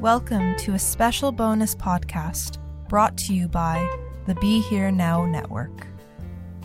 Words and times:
Welcome 0.00 0.56
to 0.60 0.72
a 0.72 0.78
special 0.78 1.30
bonus 1.30 1.74
podcast 1.74 2.56
brought 2.88 3.18
to 3.18 3.34
you 3.34 3.48
by 3.48 3.86
the 4.26 4.34
Be 4.36 4.62
Here 4.62 4.90
Now 4.90 5.26
Network. 5.26 5.86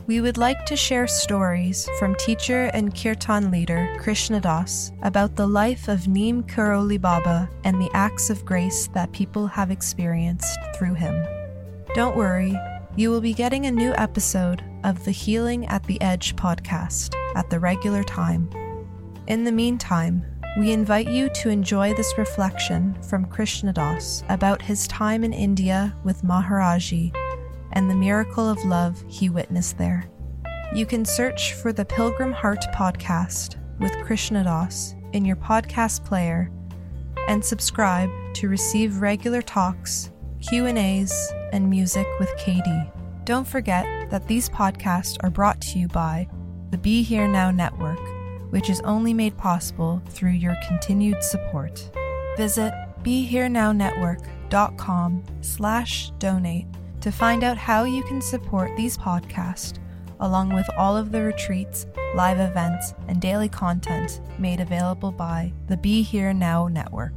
We 0.08 0.22
would 0.22 0.38
like 0.38 0.66
to 0.68 0.78
share 0.78 1.06
stories 1.06 1.90
from 2.00 2.16
teacher 2.16 2.72
and 2.74 2.96
kirtan 2.96 3.52
leader 3.52 3.94
Krishna 4.00 4.40
Das 4.40 4.94
about 5.02 5.36
the 5.36 5.48
life 5.48 5.90
of 5.90 6.08
Neem 6.08 6.44
Karoli 6.44 7.00
Baba 7.00 7.50
and 7.66 7.82
the 7.82 7.92
acts 7.94 8.30
of 8.30 8.46
grace 8.46 8.88
that 8.94 9.12
people 9.12 9.48
have 9.48 9.70
experienced 9.70 10.58
through 10.74 10.94
him. 10.94 11.22
Don't 11.94 12.16
worry, 12.16 12.58
you 12.96 13.10
will 13.10 13.20
be 13.20 13.34
getting 13.34 13.66
a 13.66 13.72
new 13.72 13.94
episode 13.96 14.64
of 14.86 15.04
the 15.04 15.12
Healing 15.12 15.68
at 15.68 15.84
the 15.84 16.02
Edge 16.02 16.38
podcast 16.38 17.14
at 17.36 17.50
the 17.50 17.60
regular 17.60 18.06
time. 18.06 18.50
In 19.28 19.44
the 19.44 19.52
meantime, 19.52 20.24
we 20.58 20.72
invite 20.72 21.10
you 21.10 21.28
to 21.30 21.50
enjoy 21.50 21.94
this 21.94 22.18
reflection 22.18 22.96
from 23.04 23.26
Krishna 23.26 23.74
Das 23.74 24.24
about 24.30 24.62
his 24.62 24.88
time 24.88 25.26
in 25.26 25.34
India 25.34 25.94
with 26.06 26.24
Maharaji 26.24 27.14
and 27.74 27.90
the 27.90 27.96
miracle 27.96 28.48
of 28.48 28.64
love 28.64 29.04
he 29.10 29.30
witnessed 29.30 29.78
there. 29.78 30.10
You 30.74 30.86
can 30.86 31.04
search 31.04 31.54
for 31.56 31.74
the 31.74 31.84
Pilgrim 31.84 32.32
Heart 32.32 32.64
podcast 32.74 33.58
with 33.80 33.92
Krishna 34.06 34.46
Das 34.46 34.96
in 35.12 35.26
your 35.26 35.36
podcast 35.36 36.06
player 36.06 36.50
and 37.28 37.44
subscribe 37.44 38.10
to 38.36 38.48
receive 38.48 39.02
regular 39.02 39.42
talks, 39.42 40.10
Q&As, 40.40 41.34
and 41.52 41.70
music 41.70 42.08
with 42.18 42.30
KD. 42.38 42.92
Don't 43.26 43.48
forget 43.48 44.10
that 44.10 44.28
these 44.28 44.48
podcasts 44.48 45.18
are 45.20 45.30
brought 45.30 45.60
to 45.62 45.80
you 45.80 45.90
by 45.90 46.30
the 46.72 46.78
Be 46.78 47.04
Here 47.04 47.28
Now 47.28 47.52
network 47.52 48.15
which 48.50 48.70
is 48.70 48.82
only 48.82 49.14
made 49.14 49.38
possible 49.38 50.02
through 50.10 50.32
your 50.32 50.58
continued 50.68 51.24
support. 51.24 51.90
Visit 52.38 52.74
BeHereNowNetwork.com 53.04 55.24
slash 55.42 56.12
donate 56.20 56.68
to 57.02 57.12
find 57.12 57.44
out 57.44 57.58
how 57.58 57.84
you 57.84 58.04
can 58.04 58.22
support 58.22 58.72
these 58.76 58.98
podcasts, 58.98 59.78
along 60.20 60.54
with 60.54 60.68
all 60.78 60.98
of 60.98 61.12
the 61.12 61.22
retreats, 61.22 61.86
live 62.16 62.40
events, 62.40 62.94
and 63.08 63.22
daily 63.22 63.50
content 63.50 64.22
made 64.40 64.60
available 64.60 65.12
by 65.12 65.54
the 65.68 65.78
Be 65.78 66.02
Here 66.02 66.34
Now 66.34 66.68
Network. 66.68 67.14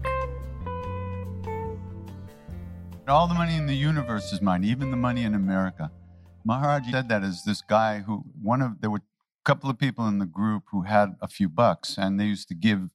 All 3.09 3.27
the 3.27 3.35
money 3.35 3.57
in 3.57 3.65
the 3.65 3.75
universe 3.75 4.35
is 4.35 4.43
mine, 4.43 4.65
even 4.65 4.91
the 4.91 4.97
money 4.97 5.23
in 5.23 5.35
America. 5.35 5.91
Maharaji 6.47 6.91
said 6.91 7.09
that 7.09 7.23
as 7.23 7.43
this 7.45 7.63
guy 7.63 8.01
who 8.01 8.23
one 8.43 8.61
of 8.61 8.83
there 8.83 8.91
were 8.91 9.01
couple 9.49 9.71
of 9.71 9.79
people 9.79 10.07
in 10.07 10.19
the 10.19 10.27
group 10.27 10.65
who 10.71 10.83
had 10.83 11.17
a 11.23 11.27
few 11.27 11.49
bucks, 11.49 11.97
and 11.97 12.21
they 12.21 12.27
used 12.27 12.49
to 12.49 12.55
give. 12.55 12.91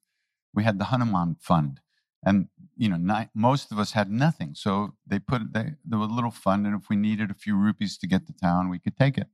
We 0.53 0.63
had 0.63 0.77
the 0.77 0.85
Hanuman 0.85 1.35
Fund, 1.39 1.79
and 2.23 2.47
you 2.77 2.89
know, 2.89 2.97
not, 2.97 3.29
most 3.33 3.71
of 3.71 3.79
us 3.79 3.93
had 3.93 4.11
nothing, 4.11 4.53
so 4.53 4.93
they 5.07 5.17
put 5.17 5.51
they, 5.51 5.73
there 5.83 5.97
was 5.97 6.11
a 6.11 6.13
little 6.13 6.29
fund, 6.45 6.67
and 6.67 6.79
if 6.79 6.89
we 6.89 6.95
needed 6.95 7.31
a 7.31 7.41
few 7.45 7.55
rupees 7.55 7.97
to 7.97 8.07
get 8.07 8.27
to 8.27 8.33
town, 8.33 8.69
we 8.69 8.77
could 8.77 8.95
take 8.95 9.17
it. 9.17 9.29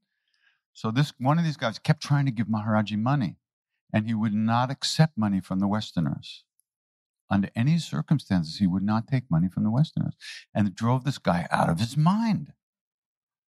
So 0.72 0.92
this 0.92 1.12
one 1.18 1.38
of 1.38 1.44
these 1.44 1.58
guys 1.58 1.78
kept 1.78 2.02
trying 2.02 2.26
to 2.26 2.32
give 2.32 2.48
Maharaji 2.48 2.98
money, 2.98 3.36
and 3.94 4.08
he 4.08 4.14
would 4.14 4.34
not 4.34 4.72
accept 4.72 5.18
money 5.18 5.42
from 5.42 5.60
the 5.60 5.68
Westerners. 5.68 6.46
Under 7.30 7.50
any 7.54 7.80
circumstances, 7.80 8.60
he 8.60 8.66
would 8.66 8.88
not 8.92 9.10
take 9.10 9.30
money 9.30 9.50
from 9.50 9.64
the 9.66 9.72
Westerners, 9.72 10.16
and 10.56 10.70
it 10.70 10.74
drove 10.74 11.04
this 11.04 11.18
guy 11.18 11.50
out 11.52 11.70
of 11.70 11.80
his 11.82 11.98
mind 11.98 12.54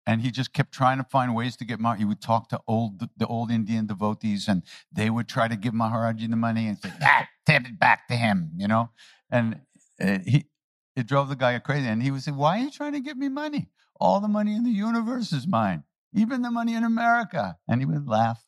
and 0.06 0.22
he 0.22 0.30
just 0.30 0.52
kept 0.52 0.72
trying 0.72 0.98
to 0.98 1.04
find 1.04 1.34
ways 1.34 1.56
to 1.56 1.64
get 1.64 1.80
Maharaji. 1.80 1.98
He 1.98 2.04
would 2.04 2.20
talk 2.20 2.48
to 2.50 2.60
old 2.66 3.00
the 3.16 3.26
old 3.26 3.50
Indian 3.50 3.86
devotees, 3.86 4.48
and 4.48 4.62
they 4.92 5.10
would 5.10 5.28
try 5.28 5.48
to 5.48 5.56
give 5.56 5.74
Maharaji 5.74 6.30
the 6.30 6.36
money 6.36 6.68
and 6.68 6.78
say, 6.78 6.92
"Ah, 7.02 7.26
take 7.44 7.66
it 7.68 7.78
back 7.78 8.06
to 8.08 8.14
him," 8.14 8.52
you 8.56 8.68
know. 8.68 8.90
And 9.30 9.60
uh, 10.00 10.18
he 10.24 10.46
it 10.94 11.06
drove 11.06 11.28
the 11.28 11.36
guy 11.36 11.58
crazy. 11.58 11.88
And 11.88 12.02
he 12.02 12.10
would 12.10 12.22
say, 12.22 12.30
"Why 12.32 12.58
are 12.58 12.62
you 12.62 12.70
trying 12.70 12.92
to 12.92 13.00
give 13.00 13.16
me 13.16 13.28
money? 13.28 13.68
All 14.00 14.20
the 14.20 14.28
money 14.28 14.54
in 14.54 14.62
the 14.64 14.70
universe 14.70 15.32
is 15.32 15.46
mine, 15.46 15.82
even 16.14 16.42
the 16.42 16.50
money 16.50 16.74
in 16.74 16.84
America." 16.84 17.58
And 17.68 17.80
he 17.80 17.86
would 17.86 18.06
laugh, 18.08 18.44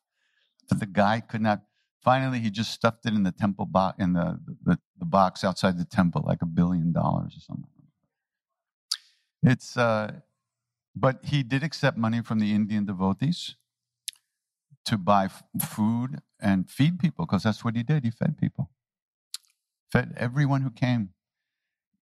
but 0.69 0.79
the 0.79 0.85
guy 0.85 1.19
could 1.19 1.41
not. 1.41 1.61
Finally, 2.01 2.39
he 2.39 2.49
just 2.49 2.71
stuffed 2.71 3.05
it 3.05 3.13
in 3.13 3.23
the 3.23 3.31
temple 3.33 3.65
box 3.65 4.01
in 4.01 4.13
the, 4.13 4.39
the 4.63 4.79
the 4.97 5.05
box 5.05 5.43
outside 5.43 5.77
the 5.77 5.83
temple, 5.83 6.23
like 6.25 6.41
a 6.41 6.45
billion 6.45 6.93
dollars 6.93 7.35
or 7.35 7.41
something. 7.41 7.67
It's 9.43 9.75
uh, 9.77 10.19
but 10.95 11.19
he 11.25 11.43
did 11.43 11.63
accept 11.63 11.97
money 11.97 12.21
from 12.21 12.39
the 12.39 12.53
Indian 12.53 12.85
devotees 12.85 13.55
to 14.85 14.97
buy 14.97 15.25
f- 15.25 15.43
food 15.61 16.21
and 16.39 16.69
feed 16.69 16.99
people 16.99 17.25
because 17.25 17.43
that's 17.43 17.63
what 17.63 17.75
he 17.75 17.83
did. 17.83 18.03
He 18.03 18.11
fed 18.11 18.37
people, 18.37 18.69
fed 19.91 20.13
everyone 20.17 20.61
who 20.61 20.71
came. 20.71 21.09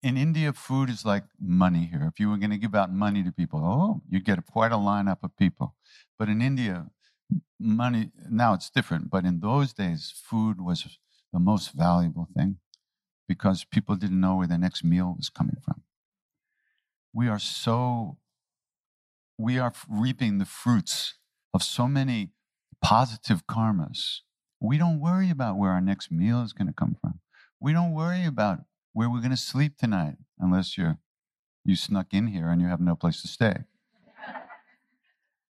In 0.03 0.17
India, 0.17 0.51
food 0.51 0.89
is 0.89 1.05
like 1.05 1.25
money 1.39 1.85
here. 1.91 2.07
If 2.11 2.19
you 2.19 2.29
were 2.29 2.37
going 2.37 2.49
to 2.49 2.57
give 2.57 2.73
out 2.73 2.91
money 2.91 3.23
to 3.23 3.31
people, 3.31 3.61
oh, 3.63 4.01
you'd 4.09 4.25
get 4.25 4.43
quite 4.47 4.71
a 4.71 4.75
lineup 4.75 5.19
of 5.21 5.37
people. 5.37 5.75
But 6.17 6.27
in 6.27 6.41
India, 6.41 6.87
money, 7.59 8.09
now 8.29 8.53
it's 8.53 8.69
different, 8.69 9.11
but 9.11 9.25
in 9.25 9.39
those 9.39 9.73
days, 9.73 10.11
food 10.15 10.59
was 10.59 10.97
the 11.31 11.39
most 11.39 11.73
valuable 11.73 12.27
thing 12.35 12.57
because 13.27 13.63
people 13.63 13.95
didn't 13.95 14.19
know 14.19 14.35
where 14.35 14.47
their 14.47 14.57
next 14.57 14.83
meal 14.83 15.13
was 15.15 15.29
coming 15.29 15.57
from. 15.63 15.83
We 17.13 17.27
are 17.27 17.39
so 17.39 18.17
we 19.41 19.57
are 19.57 19.73
reaping 19.89 20.37
the 20.37 20.45
fruits 20.45 21.15
of 21.53 21.63
so 21.63 21.87
many 21.87 22.29
positive 22.81 23.47
karmas. 23.47 24.19
We 24.59 24.77
don't 24.77 24.99
worry 24.99 25.31
about 25.31 25.57
where 25.57 25.71
our 25.71 25.81
next 25.81 26.11
meal 26.11 26.43
is 26.43 26.53
going 26.53 26.67
to 26.67 26.73
come 26.73 26.95
from. 27.01 27.19
We 27.59 27.73
don't 27.73 27.91
worry 27.91 28.25
about 28.25 28.59
where 28.93 29.09
we're 29.09 29.19
going 29.19 29.31
to 29.31 29.37
sleep 29.37 29.77
tonight, 29.77 30.17
unless 30.39 30.77
you're 30.77 30.99
you 31.63 31.75
snuck 31.75 32.07
in 32.11 32.27
here 32.27 32.49
and 32.49 32.61
you 32.61 32.67
have 32.67 32.81
no 32.81 32.95
place 32.95 33.21
to 33.21 33.27
stay. 33.27 33.55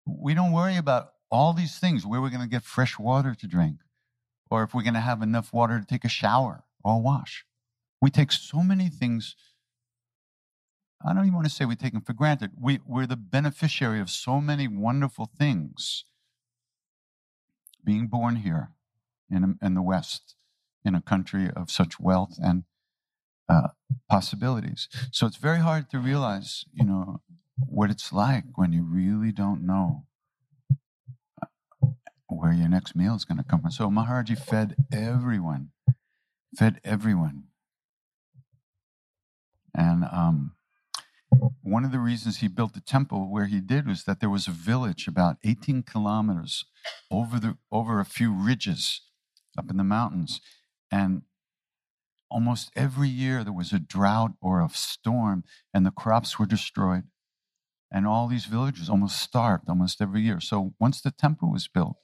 we 0.05 0.33
don't 0.33 0.53
worry 0.53 0.77
about 0.77 1.11
all 1.29 1.53
these 1.53 1.79
things 1.79 2.05
where 2.05 2.21
we're 2.21 2.29
going 2.29 2.41
to 2.41 2.47
get 2.47 2.63
fresh 2.63 2.97
water 2.97 3.35
to 3.35 3.47
drink, 3.47 3.77
or 4.49 4.63
if 4.63 4.73
we're 4.73 4.83
going 4.83 4.93
to 4.93 4.99
have 4.99 5.21
enough 5.21 5.53
water 5.53 5.79
to 5.79 5.85
take 5.85 6.05
a 6.05 6.09
shower 6.09 6.63
or 6.83 7.01
wash. 7.01 7.45
We 8.01 8.09
take 8.09 8.31
so 8.31 8.61
many 8.61 8.89
things. 8.89 9.35
I 11.05 11.13
don't 11.13 11.23
even 11.23 11.35
want 11.35 11.45
to 11.47 11.53
say 11.53 11.65
we 11.65 11.75
take 11.75 11.93
them 11.93 12.01
for 12.01 12.13
granted. 12.13 12.51
We, 12.59 12.79
we're 12.85 13.05
the 13.05 13.15
beneficiary 13.15 13.99
of 13.99 14.09
so 14.09 14.41
many 14.41 14.67
wonderful 14.67 15.29
things 15.37 16.05
being 17.83 18.07
born 18.07 18.37
here 18.37 18.71
in, 19.29 19.57
in 19.61 19.73
the 19.75 19.81
West, 19.81 20.35
in 20.83 20.95
a 20.95 21.01
country 21.01 21.49
of 21.55 21.69
such 21.69 21.99
wealth 21.99 22.37
and 22.41 22.63
uh, 23.47 23.69
possibilities. 24.09 24.89
So 25.11 25.27
it's 25.27 25.37
very 25.37 25.59
hard 25.59 25.89
to 25.91 25.99
realize, 25.99 26.65
you 26.73 26.85
know, 26.85 27.21
what 27.57 27.89
it's 27.89 28.11
like 28.11 28.43
when 28.55 28.73
you 28.73 28.83
really 28.83 29.31
don't 29.31 29.65
know 29.65 30.05
uh, 31.41 31.87
where 32.27 32.53
your 32.53 32.69
next 32.69 32.95
meal 32.95 33.15
is 33.15 33.23
going 33.23 33.37
to 33.37 33.43
come 33.43 33.61
from. 33.61 33.71
So 33.71 33.89
Maharaji 33.89 34.37
fed 34.37 34.75
everyone, 34.91 35.69
fed 36.55 36.81
everyone. 36.83 37.43
And 39.73 40.05
um, 40.11 40.56
one 41.61 41.83
of 41.83 41.91
the 41.91 41.99
reasons 41.99 42.37
he 42.37 42.47
built 42.47 42.73
the 42.73 42.81
temple 42.81 43.29
where 43.29 43.45
he 43.45 43.59
did 43.59 43.87
was 43.87 44.03
that 44.05 44.19
there 44.19 44.29
was 44.29 44.47
a 44.47 44.51
village 44.51 45.07
about 45.07 45.37
18 45.43 45.83
kilometers 45.83 46.65
over 47.11 47.39
the 47.39 47.57
over 47.71 47.99
a 47.99 48.05
few 48.05 48.31
ridges 48.31 49.01
up 49.57 49.69
in 49.69 49.77
the 49.77 49.83
mountains, 49.83 50.39
and 50.91 51.23
almost 52.29 52.71
every 52.75 53.09
year 53.09 53.43
there 53.43 53.53
was 53.53 53.73
a 53.73 53.79
drought 53.79 54.31
or 54.41 54.61
a 54.61 54.69
storm, 54.69 55.43
and 55.73 55.85
the 55.85 55.91
crops 55.91 56.39
were 56.39 56.45
destroyed, 56.45 57.03
and 57.91 58.07
all 58.07 58.27
these 58.27 58.45
villages 58.45 58.89
almost 58.89 59.19
starved 59.19 59.69
almost 59.69 60.01
every 60.01 60.21
year. 60.21 60.39
So 60.39 60.73
once 60.79 61.01
the 61.01 61.11
temple 61.11 61.51
was 61.51 61.67
built, 61.67 61.97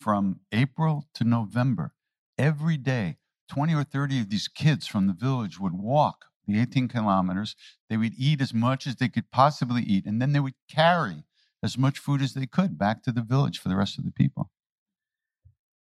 from 0.00 0.40
April 0.52 1.08
to 1.14 1.24
November, 1.24 1.94
every 2.38 2.76
day, 2.76 3.16
20 3.48 3.74
or 3.74 3.84
30 3.84 4.20
of 4.20 4.30
these 4.30 4.48
kids 4.48 4.86
from 4.86 5.06
the 5.06 5.12
village 5.12 5.58
would 5.58 5.74
walk 5.74 6.25
the 6.46 6.60
18 6.60 6.88
kilometers. 6.88 7.56
They 7.88 7.96
would 7.96 8.14
eat 8.16 8.40
as 8.40 8.54
much 8.54 8.86
as 8.86 8.96
they 8.96 9.08
could 9.08 9.30
possibly 9.30 9.82
eat, 9.82 10.06
and 10.06 10.20
then 10.20 10.32
they 10.32 10.40
would 10.40 10.54
carry 10.70 11.24
as 11.62 11.76
much 11.76 11.98
food 11.98 12.22
as 12.22 12.34
they 12.34 12.46
could 12.46 12.78
back 12.78 13.02
to 13.02 13.12
the 13.12 13.22
village 13.22 13.58
for 13.58 13.68
the 13.68 13.76
rest 13.76 13.98
of 13.98 14.04
the 14.04 14.12
people. 14.12 14.50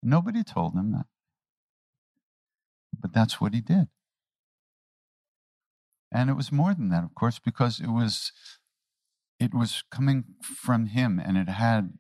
Nobody 0.02 0.42
told 0.42 0.74
them 0.74 0.92
that. 0.92 1.06
But 2.98 3.12
that's 3.12 3.40
what 3.40 3.54
he 3.54 3.60
did. 3.60 3.88
And 6.10 6.30
it 6.30 6.34
was 6.34 6.50
more 6.50 6.74
than 6.74 6.88
that, 6.88 7.04
of 7.04 7.14
course, 7.14 7.38
because 7.38 7.80
it 7.80 7.88
was 7.88 8.32
it 9.38 9.54
was 9.54 9.84
coming 9.90 10.24
from 10.42 10.86
him 10.86 11.20
and 11.24 11.36
it 11.36 11.48
had 11.48 11.92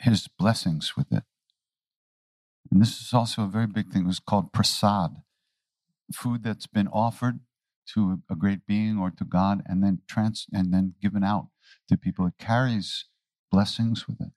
his 0.00 0.28
blessings 0.28 0.96
with 0.96 1.10
it. 1.10 1.24
And 2.70 2.80
this 2.80 3.00
is 3.00 3.12
also 3.12 3.42
a 3.42 3.48
very 3.48 3.66
big 3.66 3.90
thing. 3.90 4.04
It 4.04 4.06
was 4.06 4.20
called 4.20 4.52
prasad, 4.52 5.16
food 6.12 6.44
that's 6.44 6.66
been 6.66 6.88
offered 6.88 7.40
to 7.94 8.20
a 8.30 8.34
great 8.34 8.66
being 8.66 8.98
or 8.98 9.10
to 9.10 9.24
God 9.24 9.62
and 9.66 9.82
then 9.82 10.00
trans 10.08 10.46
and 10.52 10.72
then 10.72 10.94
given 11.00 11.24
out 11.24 11.48
to 11.88 11.96
people. 11.96 12.26
It 12.26 12.34
carries 12.38 13.06
blessings 13.50 14.06
with 14.08 14.20
it. 14.20 14.32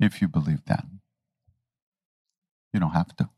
If 0.00 0.20
you 0.20 0.28
believe 0.28 0.64
that. 0.66 0.84
You 2.72 2.80
don't 2.80 2.90
have 2.90 3.14
to. 3.16 3.28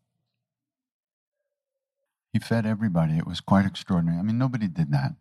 He 2.33 2.39
fed 2.39 2.67
everybody. 2.67 3.19
It 3.19 3.27
was 3.27 3.41
quite 3.41 3.67
extraordinary. 3.67 4.19
I 4.19 4.23
mean, 4.23 4.39
nobody 4.39 4.69
did 4.69 4.91
that. 4.93 5.15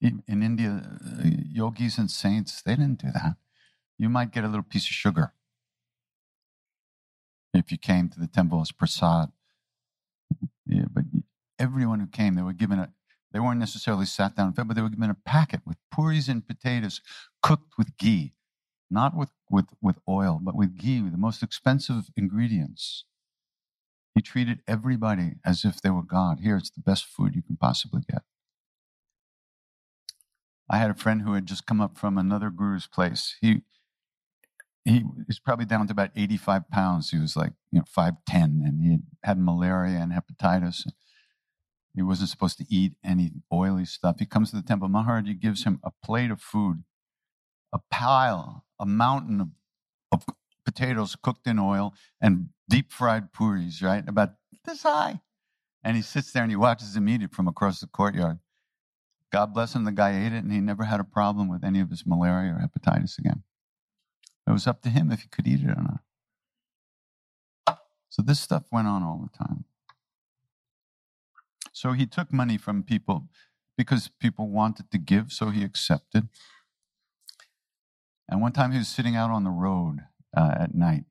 In 0.00 0.22
India, 0.26 0.82
uh, 1.04 1.22
yogis 1.24 1.98
and 1.98 2.10
saints, 2.10 2.62
they 2.62 2.74
didn't 2.74 3.00
do 3.00 3.12
that. 3.12 3.36
You 3.98 4.08
might 4.08 4.32
get 4.32 4.44
a 4.44 4.48
little 4.48 4.64
piece 4.64 4.84
of 4.84 4.92
sugar 4.92 5.32
if 7.54 7.70
you 7.70 7.78
came 7.78 8.08
to 8.08 8.18
the 8.18 8.26
temple 8.26 8.60
as 8.60 8.72
prasad. 8.72 9.30
Yeah, 10.66 10.86
but 10.92 11.04
everyone 11.62 12.00
who 12.00 12.06
came, 12.06 12.34
they 12.34 12.42
were 12.42 12.52
given 12.52 12.78
a, 12.78 12.92
they 13.32 13.40
weren't 13.40 13.60
necessarily 13.60 14.04
sat 14.04 14.36
down 14.36 14.48
and 14.48 14.56
fed, 14.56 14.66
but 14.68 14.74
they 14.74 14.82
were 14.82 14.90
given 14.90 15.08
a 15.08 15.16
packet 15.24 15.60
with 15.64 15.78
puris 15.90 16.28
and 16.28 16.46
potatoes 16.46 17.00
cooked 17.42 17.74
with 17.78 17.96
ghee, 17.96 18.34
not 18.90 19.16
with, 19.16 19.30
with, 19.48 19.66
with 19.80 19.98
oil, 20.08 20.40
but 20.42 20.56
with 20.56 20.76
ghee, 20.76 21.00
the 21.00 21.16
most 21.16 21.42
expensive 21.42 22.10
ingredients. 22.16 23.04
He 24.14 24.20
treated 24.20 24.60
everybody 24.66 25.36
as 25.46 25.64
if 25.64 25.80
they 25.80 25.88
were 25.88 26.02
God. 26.02 26.40
Here, 26.40 26.56
it's 26.56 26.70
the 26.70 26.82
best 26.82 27.06
food 27.06 27.34
you 27.34 27.42
can 27.42 27.56
possibly 27.56 28.02
get. 28.10 28.22
I 30.68 30.78
had 30.78 30.90
a 30.90 30.94
friend 30.94 31.22
who 31.22 31.34
had 31.34 31.46
just 31.46 31.66
come 31.66 31.80
up 31.80 31.96
from 31.96 32.18
another 32.18 32.50
guru's 32.50 32.86
place. 32.86 33.36
He 33.40 33.62
he 34.84 35.04
was 35.28 35.38
probably 35.38 35.64
down 35.64 35.86
to 35.86 35.92
about 35.92 36.10
85 36.16 36.68
pounds. 36.70 37.10
He 37.10 37.18
was 37.18 37.36
like, 37.36 37.52
you 37.70 37.78
know, 37.78 37.84
5'10, 37.96 38.16
and 38.34 38.82
he 38.82 38.90
had, 38.90 39.02
had 39.22 39.38
malaria 39.38 39.98
and 39.98 40.12
hepatitis. 40.12 40.88
He 41.94 42.02
wasn't 42.02 42.30
supposed 42.30 42.58
to 42.58 42.66
eat 42.68 42.94
any 43.04 43.32
oily 43.52 43.84
stuff. 43.84 44.18
He 44.18 44.26
comes 44.26 44.50
to 44.50 44.56
the 44.56 44.62
temple. 44.62 44.88
Maharaji 44.88 45.38
gives 45.38 45.64
him 45.64 45.78
a 45.84 45.90
plate 46.02 46.30
of 46.30 46.40
food, 46.40 46.84
a 47.72 47.80
pile, 47.90 48.64
a 48.78 48.86
mountain 48.86 49.40
of, 49.40 49.48
of 50.10 50.24
potatoes 50.64 51.16
cooked 51.20 51.46
in 51.46 51.58
oil 51.58 51.92
and 52.20 52.48
deep 52.68 52.92
fried 52.92 53.32
puris, 53.32 53.82
right? 53.82 54.08
About 54.08 54.30
this 54.64 54.82
high. 54.84 55.20
And 55.84 55.96
he 55.96 56.02
sits 56.02 56.32
there 56.32 56.42
and 56.42 56.52
he 56.52 56.56
watches 56.56 56.96
him 56.96 57.08
eat 57.08 57.22
it 57.22 57.34
from 57.34 57.48
across 57.48 57.80
the 57.80 57.86
courtyard. 57.86 58.38
God 59.30 59.52
bless 59.52 59.74
him, 59.74 59.84
the 59.84 59.92
guy 59.92 60.24
ate 60.24 60.32
it 60.32 60.44
and 60.44 60.52
he 60.52 60.60
never 60.60 60.84
had 60.84 61.00
a 61.00 61.04
problem 61.04 61.48
with 61.48 61.64
any 61.64 61.80
of 61.80 61.90
his 61.90 62.06
malaria 62.06 62.52
or 62.52 62.60
hepatitis 62.60 63.18
again. 63.18 63.42
It 64.46 64.52
was 64.52 64.66
up 64.66 64.82
to 64.82 64.88
him 64.88 65.10
if 65.10 65.22
he 65.22 65.28
could 65.28 65.46
eat 65.46 65.60
it 65.60 65.70
or 65.70 65.82
not. 65.82 66.00
So 68.08 68.22
this 68.22 68.40
stuff 68.40 68.64
went 68.70 68.88
on 68.88 69.02
all 69.02 69.18
the 69.18 69.38
time. 69.38 69.64
So 71.72 71.92
he 71.92 72.06
took 72.06 72.32
money 72.32 72.58
from 72.58 72.82
people 72.82 73.28
because 73.76 74.10
people 74.20 74.48
wanted 74.48 74.90
to 74.90 74.98
give, 74.98 75.32
so 75.32 75.50
he 75.50 75.64
accepted. 75.64 76.28
And 78.28 78.40
one 78.40 78.52
time 78.52 78.72
he 78.72 78.78
was 78.78 78.88
sitting 78.88 79.16
out 79.16 79.30
on 79.30 79.44
the 79.44 79.50
road 79.50 80.00
uh, 80.36 80.54
at 80.58 80.74
night. 80.74 81.04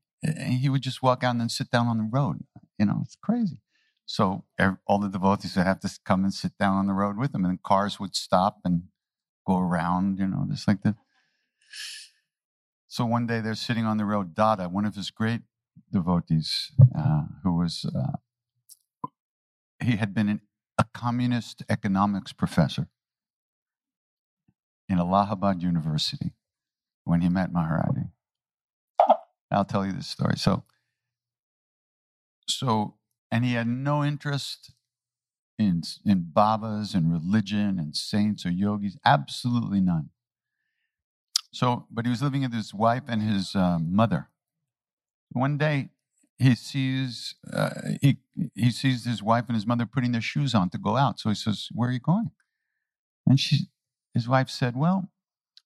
He 0.47 0.69
would 0.69 0.81
just 0.83 1.01
walk 1.01 1.23
out 1.23 1.31
and 1.31 1.41
then 1.41 1.49
sit 1.49 1.71
down 1.71 1.87
on 1.87 1.97
the 1.97 2.09
road. 2.11 2.43
You 2.77 2.85
know, 2.85 3.01
it's 3.03 3.17
crazy. 3.21 3.57
So 4.05 4.45
all 4.85 4.99
the 4.99 5.09
devotees 5.09 5.55
would 5.55 5.65
have 5.65 5.79
to 5.81 5.89
come 6.05 6.23
and 6.23 6.33
sit 6.33 6.57
down 6.59 6.75
on 6.77 6.87
the 6.87 6.93
road 6.93 7.17
with 7.17 7.33
him, 7.33 7.45
and 7.45 7.61
cars 7.63 7.99
would 7.99 8.15
stop 8.15 8.59
and 8.63 8.83
go 9.47 9.57
around, 9.57 10.19
you 10.19 10.27
know, 10.27 10.45
just 10.49 10.67
like 10.67 10.83
that. 10.83 10.95
So 12.87 13.05
one 13.05 13.25
day 13.25 13.39
they're 13.41 13.55
sitting 13.55 13.85
on 13.85 13.97
the 13.97 14.05
road. 14.05 14.35
Dada, 14.35 14.69
one 14.69 14.85
of 14.85 14.95
his 14.95 15.11
great 15.11 15.41
devotees, 15.91 16.71
uh, 16.97 17.23
who 17.43 17.55
was, 17.55 17.85
uh, 17.95 18.17
he 19.81 19.95
had 19.95 20.13
been 20.13 20.29
an 20.29 20.41
communist 20.93 21.63
economics 21.69 22.33
professor 22.33 22.87
in 24.89 24.99
Allahabad 24.99 25.61
University 25.61 26.33
when 27.05 27.21
he 27.21 27.29
met 27.29 27.53
Maharaji. 27.53 28.09
I'll 29.49 29.65
tell 29.65 29.85
you 29.85 29.91
this 29.91 30.07
story. 30.07 30.37
So, 30.37 30.63
so, 32.47 32.95
and 33.31 33.43
he 33.43 33.53
had 33.53 33.67
no 33.67 34.03
interest 34.03 34.71
in 35.59 35.83
in 36.05 36.31
babas 36.33 36.93
and 36.93 37.11
religion 37.11 37.77
and 37.79 37.95
saints 37.95 38.45
or 38.45 38.49
yogis, 38.49 38.97
absolutely 39.05 39.81
none. 39.81 40.09
So, 41.53 41.85
but 41.91 42.05
he 42.05 42.09
was 42.09 42.21
living 42.21 42.41
with 42.41 42.53
his 42.53 42.73
wife 42.73 43.03
and 43.07 43.21
his 43.21 43.55
uh, 43.55 43.77
mother. 43.79 44.29
One 45.31 45.57
day, 45.57 45.89
he 46.41 46.55
sees 46.55 47.35
uh, 47.53 47.69
he 48.01 48.17
he 48.55 48.71
sees 48.71 49.05
his 49.05 49.21
wife 49.21 49.45
and 49.47 49.55
his 49.55 49.67
mother 49.67 49.85
putting 49.85 50.11
their 50.11 50.21
shoes 50.21 50.55
on 50.55 50.69
to 50.71 50.79
go 50.79 50.97
out. 50.97 51.19
So 51.19 51.29
he 51.29 51.35
says, 51.35 51.67
"Where 51.71 51.89
are 51.89 51.91
you 51.91 51.99
going?" 51.99 52.31
And 53.27 53.39
she, 53.39 53.67
his 54.15 54.27
wife 54.27 54.49
said, 54.49 54.75
"Well, 54.75 55.11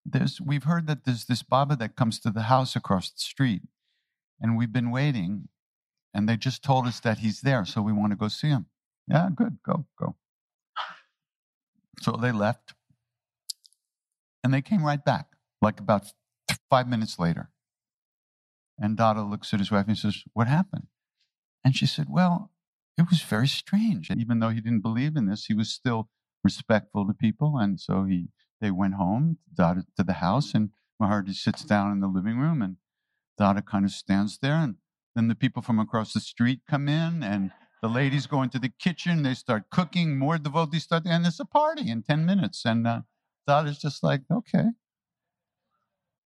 there's 0.06 0.42
we've 0.42 0.66
heard 0.66 0.88
that 0.88 1.06
there's 1.06 1.26
this 1.26 1.44
Baba 1.44 1.78
that 1.78 1.96
comes 1.96 2.20
to 2.20 2.30
the 2.30 2.44
house 2.44 2.76
across 2.76 3.10
the 3.10 3.22
street, 3.22 3.62
and 4.42 4.58
we've 4.58 4.74
been 4.74 4.92
waiting, 4.92 5.48
and 6.14 6.28
they 6.28 6.36
just 6.36 6.62
told 6.62 6.88
us 6.88 7.00
that 7.00 7.20
he's 7.20 7.40
there, 7.42 7.64
so 7.64 7.82
we 7.82 7.94
want 7.94 8.12
to 8.12 8.18
go 8.18 8.28
see 8.28 8.50
him." 8.50 8.66
Yeah, 9.08 9.30
good, 9.34 9.60
go 9.66 9.86
go. 9.98 10.16
So 12.02 12.12
they 12.12 12.34
left, 12.34 12.74
and 14.44 14.54
they 14.54 14.62
came 14.62 14.84
right 14.84 15.04
back, 15.04 15.28
like 15.62 15.80
about 15.80 16.12
five 16.70 16.90
minutes 16.90 17.18
later. 17.18 17.50
And 18.80 18.98
Dada 18.98 19.24
looks 19.24 19.54
at 19.54 19.60
his 19.60 19.72
wife 19.72 19.88
and 19.88 19.98
says, 19.98 20.24
What 20.34 20.48
happened? 20.48 20.88
And 21.64 21.76
she 21.76 21.86
said, 21.86 22.08
Well, 22.10 22.52
it 22.98 23.10
was 23.10 23.22
very 23.22 23.48
strange. 23.48 24.10
And 24.10 24.20
Even 24.20 24.40
though 24.40 24.50
he 24.50 24.62
didn't 24.62 24.82
believe 24.82 25.16
in 25.16 25.28
this, 25.28 25.46
he 25.46 25.54
was 25.54 25.70
still 25.70 26.10
respectful 26.44 27.06
to 27.08 27.14
people. 27.14 27.58
And 27.58 27.80
so 27.80 28.04
he 28.04 28.30
they 28.62 28.72
went 28.72 28.94
home, 28.96 29.38
Dada 29.54 29.84
to 29.98 30.04
the 30.04 30.14
house, 30.14 30.54
and 30.54 30.70
Maharaji 31.02 31.36
sits 31.36 31.64
down 31.64 31.92
in 31.92 32.00
the 32.00 32.08
living 32.08 32.38
room 32.38 32.62
and 32.62 32.78
Dada 33.38 33.62
kind 33.62 33.86
of 33.86 33.92
stands 33.92 34.38
there. 34.38 34.56
And 34.56 34.76
then 35.16 35.28
the 35.28 35.36
people 35.36 35.62
from 35.62 35.80
across 35.80 36.14
the 36.14 36.20
street 36.20 36.62
come 36.70 36.88
in 36.88 37.22
and 37.22 37.52
the 37.82 37.90
ladies 37.90 38.28
go 38.28 38.42
into 38.42 38.60
the 38.60 38.72
kitchen, 38.80 39.24
they 39.24 39.34
start 39.34 39.70
cooking, 39.70 40.18
more 40.18 40.38
devotees 40.38 40.84
start, 40.84 41.04
and 41.06 41.26
it's 41.26 41.40
a 41.40 41.46
party 41.46 41.90
in 41.90 42.02
10 42.02 42.26
minutes. 42.26 42.66
And 42.66 42.88
uh, 42.88 43.02
Dada's 43.46 43.78
just 43.78 44.04
like, 44.04 44.22
okay. 44.32 44.70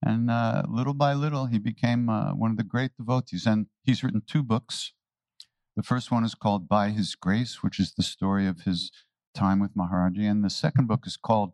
And 0.01 0.31
uh, 0.31 0.63
little 0.67 0.93
by 0.93 1.13
little, 1.13 1.47
he 1.47 1.59
became 1.59 2.09
uh, 2.09 2.33
one 2.33 2.51
of 2.51 2.57
the 2.57 2.63
great 2.63 2.91
devotees. 2.97 3.45
And 3.45 3.67
he's 3.83 4.03
written 4.03 4.21
two 4.25 4.43
books. 4.43 4.93
The 5.75 5.83
first 5.83 6.11
one 6.11 6.23
is 6.23 6.35
called 6.35 6.69
By 6.69 6.89
His 6.89 7.15
Grace, 7.15 7.61
which 7.61 7.79
is 7.79 7.93
the 7.93 8.03
story 8.03 8.47
of 8.47 8.61
his 8.61 8.91
time 9.35 9.59
with 9.59 9.75
Maharaji. 9.75 10.29
And 10.29 10.43
the 10.43 10.49
second 10.49 10.87
book 10.87 11.05
is 11.05 11.17
called 11.17 11.53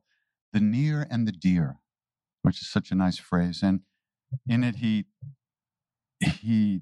The 0.53 0.59
Near 0.59 1.07
and 1.09 1.27
the 1.27 1.31
Dear, 1.31 1.77
which 2.43 2.61
is 2.61 2.69
such 2.69 2.91
a 2.91 2.95
nice 2.95 3.17
phrase. 3.17 3.61
And 3.63 3.81
in 4.47 4.63
it, 4.63 4.77
he 4.77 5.05
he 6.19 6.81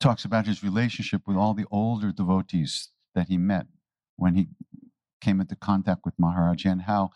talks 0.00 0.24
about 0.24 0.46
his 0.46 0.62
relationship 0.62 1.22
with 1.26 1.36
all 1.36 1.54
the 1.54 1.66
older 1.70 2.12
devotees 2.12 2.88
that 3.14 3.28
he 3.28 3.36
met 3.36 3.66
when 4.16 4.34
he 4.34 4.48
came 5.20 5.40
into 5.40 5.56
contact 5.56 6.02
with 6.04 6.16
Maharaji 6.16 6.70
and 6.70 6.82
how 6.82 7.10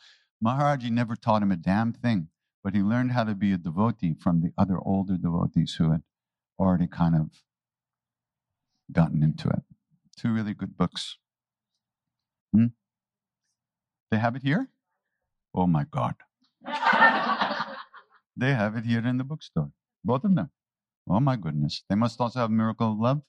Maharaji 0.44 0.90
never 0.90 1.14
taught 1.14 1.42
him 1.42 1.52
a 1.52 1.56
damn 1.56 1.92
thing, 1.92 2.28
but 2.62 2.74
he 2.74 2.82
learned 2.82 3.12
how 3.12 3.24
to 3.24 3.34
be 3.34 3.52
a 3.52 3.58
devotee 3.58 4.14
from 4.14 4.40
the 4.40 4.52
other 4.56 4.78
older 4.78 5.16
devotees 5.16 5.74
who 5.78 5.90
had 5.90 6.02
already 6.58 6.86
kind 6.86 7.14
of 7.16 7.30
gotten 8.92 9.22
into 9.22 9.48
it. 9.48 9.62
Two 10.16 10.32
really 10.32 10.54
good 10.54 10.76
books. 10.76 11.18
Hmm? 12.52 12.66
They 14.10 14.18
have 14.18 14.36
it 14.36 14.42
here? 14.42 14.68
Oh 15.54 15.66
my 15.66 15.84
God. 15.90 16.14
they 18.36 18.52
have 18.54 18.76
it 18.76 18.84
here 18.84 19.06
in 19.06 19.18
the 19.18 19.24
bookstore. 19.24 19.72
Both 20.04 20.24
of 20.24 20.34
them. 20.34 20.50
Oh 21.08 21.20
my 21.20 21.36
goodness. 21.36 21.82
They 21.88 21.96
must 21.96 22.20
also 22.20 22.40
have 22.40 22.50
Miracle 22.50 22.92
of 22.92 22.98
Love. 22.98 23.22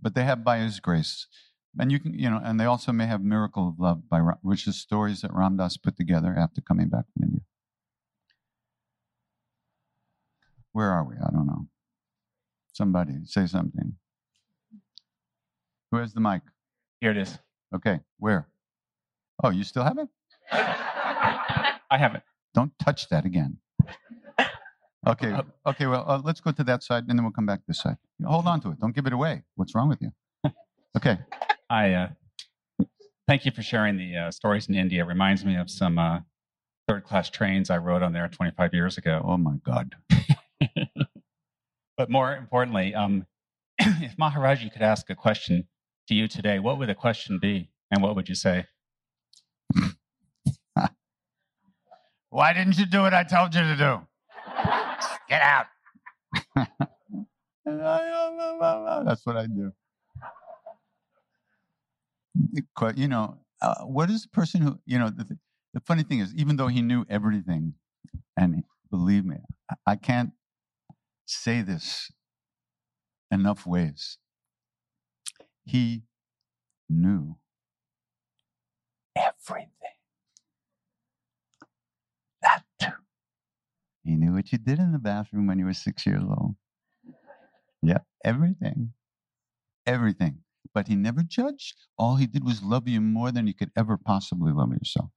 But 0.00 0.14
they 0.14 0.24
have 0.24 0.44
By 0.44 0.58
His 0.58 0.80
Grace. 0.80 1.26
And 1.78 1.92
you 1.92 2.00
can, 2.00 2.18
you 2.18 2.28
know, 2.28 2.40
and 2.42 2.58
they 2.58 2.64
also 2.64 2.90
may 2.92 3.06
have 3.06 3.22
Miracle 3.22 3.68
of 3.68 3.78
Love 3.78 4.08
by 4.08 4.18
which 4.42 4.66
is 4.66 4.76
stories 4.76 5.20
that 5.20 5.32
Ram 5.32 5.56
Dass 5.56 5.76
put 5.76 5.96
together 5.96 6.34
after 6.36 6.60
coming 6.60 6.88
back 6.88 7.04
from 7.12 7.24
India. 7.24 7.40
Where 10.72 10.90
are 10.90 11.04
we? 11.04 11.14
I 11.16 11.30
don't 11.30 11.46
know. 11.46 11.66
Somebody 12.72 13.24
say 13.24 13.46
something. 13.46 13.94
Who 15.90 15.98
has 15.98 16.12
the 16.12 16.20
mic? 16.20 16.42
Here 17.00 17.10
it 17.10 17.16
is. 17.16 17.38
Okay, 17.74 18.00
where? 18.18 18.48
Oh, 19.42 19.50
you 19.50 19.64
still 19.64 19.84
have 19.84 19.98
it? 19.98 20.08
I 20.52 21.98
have 21.98 22.14
it. 22.14 22.22
Don't 22.54 22.72
touch 22.78 23.08
that 23.08 23.24
again. 23.24 23.58
Okay, 25.06 25.34
okay, 25.66 25.86
well, 25.86 26.04
uh, 26.06 26.20
let's 26.22 26.40
go 26.40 26.52
to 26.52 26.64
that 26.64 26.82
side 26.82 27.04
and 27.08 27.18
then 27.18 27.24
we'll 27.24 27.32
come 27.32 27.46
back 27.46 27.60
this 27.66 27.80
side. 27.80 27.96
Hold 28.24 28.46
on 28.46 28.60
to 28.60 28.70
it. 28.70 28.80
Don't 28.80 28.94
give 28.94 29.06
it 29.06 29.12
away. 29.12 29.42
What's 29.54 29.74
wrong 29.74 29.88
with 29.88 30.02
you? 30.02 30.12
Okay. 30.96 31.18
I 31.70 31.92
uh, 31.92 32.08
thank 33.28 33.46
you 33.46 33.52
for 33.52 33.62
sharing 33.62 33.96
the 33.96 34.16
uh, 34.16 34.30
stories 34.32 34.68
in 34.68 34.74
India. 34.74 35.04
It 35.04 35.06
reminds 35.06 35.44
me 35.44 35.54
of 35.56 35.70
some 35.70 36.00
uh, 36.00 36.18
third 36.88 37.04
class 37.04 37.30
trains 37.30 37.70
I 37.70 37.76
rode 37.78 38.02
on 38.02 38.12
there 38.12 38.26
25 38.26 38.74
years 38.74 38.98
ago. 38.98 39.24
Oh 39.24 39.36
my 39.36 39.54
God. 39.64 39.94
but 41.96 42.10
more 42.10 42.34
importantly, 42.34 42.92
um, 42.92 43.24
if 43.78 44.16
Maharaji 44.16 44.72
could 44.72 44.82
ask 44.82 45.08
a 45.10 45.14
question 45.14 45.68
to 46.08 46.14
you 46.14 46.26
today, 46.26 46.58
what 46.58 46.76
would 46.80 46.88
the 46.88 46.94
question 46.96 47.38
be 47.40 47.70
and 47.92 48.02
what 48.02 48.16
would 48.16 48.28
you 48.28 48.34
say? 48.34 48.66
Why 52.30 52.52
didn't 52.52 52.78
you 52.78 52.86
do 52.86 53.02
what 53.02 53.14
I 53.14 53.22
told 53.22 53.54
you 53.54 53.60
to 53.60 53.76
do? 53.76 54.00
Get 55.28 55.40
out. 55.40 55.66
That's 59.06 59.24
what 59.24 59.36
I 59.36 59.46
do. 59.46 59.72
You 62.96 63.08
know, 63.08 63.38
uh, 63.62 63.82
what 63.84 64.10
is 64.10 64.22
the 64.22 64.28
person 64.28 64.62
who, 64.62 64.78
you 64.86 64.98
know, 64.98 65.10
the, 65.10 65.38
the 65.74 65.80
funny 65.80 66.02
thing 66.02 66.20
is, 66.20 66.34
even 66.34 66.56
though 66.56 66.68
he 66.68 66.82
knew 66.82 67.04
everything, 67.08 67.74
and 68.36 68.64
believe 68.90 69.24
me, 69.24 69.36
I 69.86 69.96
can't 69.96 70.32
say 71.26 71.62
this 71.62 72.10
enough 73.30 73.66
ways. 73.66 74.18
He 75.64 76.02
knew 76.88 77.36
everything. 79.16 79.68
That 82.42 82.64
too. 82.80 82.88
He 84.04 84.16
knew 84.16 84.34
what 84.34 84.50
you 84.52 84.58
did 84.58 84.78
in 84.78 84.92
the 84.92 84.98
bathroom 84.98 85.46
when 85.46 85.58
you 85.58 85.66
were 85.66 85.74
six 85.74 86.06
years 86.06 86.22
old. 86.22 86.54
Yeah, 87.82 87.98
everything. 88.24 88.92
Everything. 89.86 90.38
But 90.72 90.88
he 90.88 90.96
never 90.96 91.22
judged. 91.22 91.74
All 91.98 92.16
he 92.16 92.26
did 92.26 92.44
was 92.44 92.62
love 92.62 92.86
you 92.86 93.00
more 93.00 93.32
than 93.32 93.46
you 93.46 93.54
could 93.54 93.72
ever 93.76 93.96
possibly 93.96 94.52
love 94.52 94.72
yourself, 94.72 95.10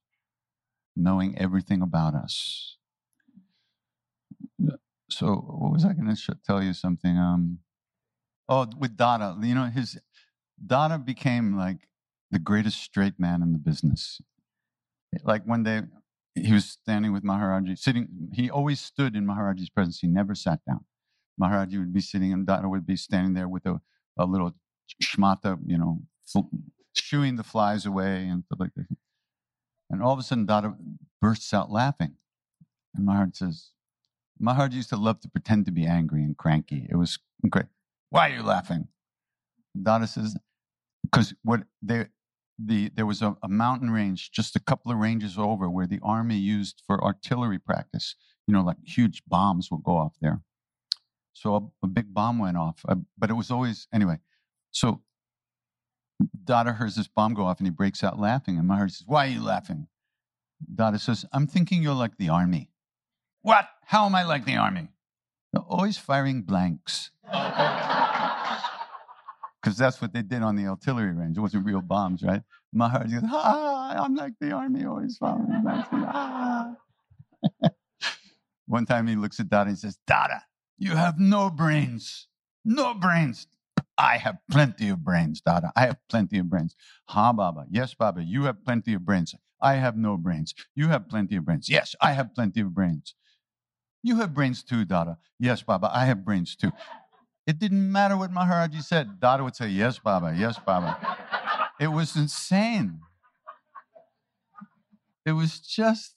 knowing 0.95 1.38
everything 1.38 1.81
about 1.81 2.15
us. 2.15 2.77
So, 5.10 5.36
what 5.36 5.72
was 5.72 5.86
I 5.86 5.93
going 5.93 6.13
to 6.13 6.38
tell 6.43 6.63
you 6.63 6.74
something? 6.74 7.17
Um, 7.17 7.60
oh, 8.50 8.67
with 8.79 8.98
Dada, 8.98 9.38
you 9.43 9.53
know, 9.53 9.65
his 9.65 10.00
Dada 10.65 10.98
became 10.98 11.55
like 11.55 11.88
the 12.31 12.39
greatest 12.39 12.81
straight 12.81 13.19
man 13.19 13.43
in 13.43 13.51
the 13.51 13.60
business. 13.60 14.19
Like 15.24 15.45
one 15.45 15.63
day, 15.63 15.81
he 16.36 16.51
was 16.51 16.65
standing 16.65 17.13
with 17.13 17.24
Maharaji, 17.24 17.77
sitting. 17.77 18.07
He 18.33 18.50
always 18.50 18.79
stood 18.79 19.15
in 19.15 19.25
Maharaji's 19.27 19.69
presence. 19.69 20.00
He 20.00 20.07
never 20.07 20.33
sat 20.33 20.60
down. 20.67 20.86
Maharaji 21.39 21.77
would 21.77 21.93
be 21.93 22.01
sitting, 22.01 22.33
and 22.33 22.45
Dada 22.45 22.67
would 22.67 22.88
be 22.88 22.95
standing 22.95 23.33
there 23.33 23.48
with 23.48 23.65
a, 23.67 23.79
a 24.17 24.25
little 24.25 24.55
shmata, 25.02 25.58
you 25.66 25.78
know, 25.78 26.02
shooing 26.94 27.36
the 27.36 27.44
flies 27.44 27.86
away 27.86 28.28
and 28.28 28.44
stuff 28.46 28.60
like 28.60 28.74
that. 28.75 28.88
And 29.90 30.02
all 30.02 30.13
of 30.13 30.20
a 30.20 30.24
sudden, 30.24 30.46
Dada 30.46 30.75
bursts 31.22 31.54
out 31.54 31.72
laughing. 31.72 32.16
And 32.96 33.06
Maharaj 33.06 33.36
says, 33.36 33.72
Maharaj 34.40 34.74
used 34.74 34.90
to 34.90 34.98
love 34.98 35.20
to 35.22 35.30
pretend 35.30 35.66
to 35.66 35.72
be 35.72 35.86
angry 35.86 36.24
and 36.24 36.38
cranky. 36.38 36.88
It 36.90 36.96
was 36.96 37.20
great. 37.50 37.66
Why 38.10 38.30
are 38.30 38.36
you 38.36 38.44
laughing? 38.44 38.88
Dada 39.82 40.08
says, 40.08 40.36
because 41.04 41.34
what 41.44 41.63
they, 41.82 42.08
the, 42.60 42.90
there 42.96 43.06
was 43.06 43.22
a, 43.22 43.36
a, 43.42 43.50
mountain 43.50 43.90
range 43.90 44.32
just 44.32 44.56
a 44.56 44.60
couple 44.60 44.92
of 44.92 44.98
ranges 44.98 45.38
over 45.38 45.70
where 45.70 45.88
the 45.88 46.00
army 46.04 46.38
used 46.38 46.84
for 46.86 47.04
artillery 47.04 47.58
practice. 47.60 48.16
You 48.48 48.54
know, 48.54 48.62
like 48.62 48.78
huge 48.86 49.24
bombs 49.28 49.70
would 49.72 49.84
go 49.84 49.98
off 49.98 50.13
there. 50.22 50.42
So 51.34 51.56
a, 51.56 51.86
a 51.86 51.88
big 51.88 52.13
bomb 52.13 52.38
went 52.38 52.58
off, 52.58 52.82
uh, 52.88 52.96
but 53.18 53.30
it 53.30 53.34
was 53.34 53.50
always, 53.50 53.88
anyway. 53.94 54.20
So 54.74 55.01
Dada 56.44 56.74
hears 56.74 56.96
this 56.96 57.08
bomb 57.08 57.34
go 57.34 57.46
off 57.46 57.60
and 57.60 57.68
he 57.68 57.72
breaks 57.72 58.03
out 58.03 58.20
laughing. 58.20 58.58
And 58.58 58.68
Maharaj 58.68 58.92
says, 58.92 59.08
Why 59.08 59.27
are 59.27 59.30
you 59.30 59.42
laughing? 59.42 59.88
Dada 60.74 61.00
says, 61.00 61.25
I'm 61.32 61.48
thinking 61.48 61.82
you're 61.82 61.94
like 61.94 62.18
the 62.18 62.30
army. 62.30 62.70
What? 63.42 63.68
How 63.86 64.06
am 64.06 64.15
I 64.15 64.24
like 64.24 64.46
the 64.46 64.56
army? 64.56 64.89
They're 65.51 65.62
always 65.62 65.98
firing 65.98 66.42
blanks. 66.42 67.12
because 69.63 69.77
that's 69.77 70.01
what 70.01 70.13
they 70.13 70.22
did 70.22 70.42
on 70.42 70.56
the 70.56 70.65
artillery 70.68 71.13
range. 71.13 71.38
It 71.38 71.42
wasn't 71.42 71.65
real 71.65 71.82
bombs, 71.82 72.24
right? 72.24 72.42
Maharaj 72.74 73.12
goes, 73.12 73.24
ah, 73.25 74.03
I'm 74.03 74.15
like 74.15 74.34
the 74.39 74.51
army 74.51 74.86
always 74.86 75.18
following 75.18 75.63
ah. 75.65 76.75
One 78.65 78.86
time 78.86 79.08
he 79.08 79.15
looks 79.15 79.39
at 79.39 79.50
Dada 79.50 79.70
and 79.70 79.77
says, 79.77 80.00
Dada, 80.08 80.44
you 80.77 80.96
have 80.96 81.20
no 81.20 81.50
brains. 81.50 82.27
No 82.65 82.94
brains. 82.94 83.48
I 84.03 84.17
have 84.17 84.38
plenty 84.51 84.89
of 84.89 85.01
brains, 85.03 85.39
Dada. 85.39 85.72
I 85.77 85.86
have 85.86 85.98
plenty 86.10 86.38
of 86.38 86.50
brains. 86.50 86.75
Ha, 87.07 87.31
Baba. 87.31 87.65
Yes, 87.72 87.93
Baba. 87.93 88.22
You 88.22 88.43
have 88.43 88.63
plenty 88.65 88.93
of 88.93 89.05
brains. 89.05 89.33
I 89.62 89.75
have 89.75 89.95
no 89.95 90.17
brains. 90.17 90.53
You 90.75 90.89
have 90.89 91.07
plenty 91.07 91.38
of 91.38 91.45
brains. 91.45 91.69
Yes, 91.69 91.95
I 92.01 92.12
have 92.12 92.36
plenty 92.36 92.60
of 92.60 92.74
brains. 92.74 93.15
You 94.03 94.17
have 94.17 94.33
brains 94.33 94.62
too, 94.62 94.83
Dada. 94.83 95.17
Yes, 95.39 95.63
Baba. 95.63 95.89
I 95.93 96.03
have 96.03 96.25
brains 96.25 96.57
too. 96.57 96.74
It 97.48 97.60
didn't 97.60 97.89
matter 97.91 98.17
what 98.17 98.29
Maharaji 98.31 98.83
said. 98.83 99.22
Dada 99.22 99.41
would 99.43 99.55
say, 99.55 99.69
Yes, 99.69 100.00
Baba, 100.00 100.36
yes, 100.38 100.60
Baba. 100.60 100.98
It 101.79 101.88
was 101.88 102.15
insane. 102.17 103.00
It 105.25 105.31
was 105.31 105.60
just 105.62 106.15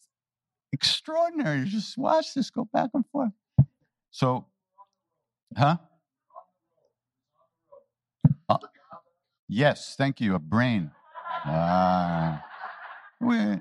extraordinary. 0.72 1.64
Just 1.66 1.96
watch 1.96 2.34
this 2.34 2.50
go 2.50 2.68
back 2.72 2.90
and 2.94 3.04
forth. 3.12 3.30
So, 4.10 4.46
huh? 5.56 5.76
Uh, 8.48 8.58
yes, 9.48 9.94
thank 9.98 10.20
you. 10.20 10.34
A 10.34 10.38
brain. 10.38 10.92
We, 13.20 13.60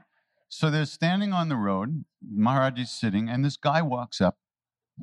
so 0.50 0.70
they're 0.72 0.86
standing 0.86 1.34
on 1.34 1.50
the 1.50 1.56
road. 1.58 2.06
Maharaj 2.27 2.80
is 2.80 2.92
sitting, 2.92 3.30
and 3.30 3.46
this 3.46 3.58
guy 3.58 3.82
walks 3.82 4.22
up 4.22 4.38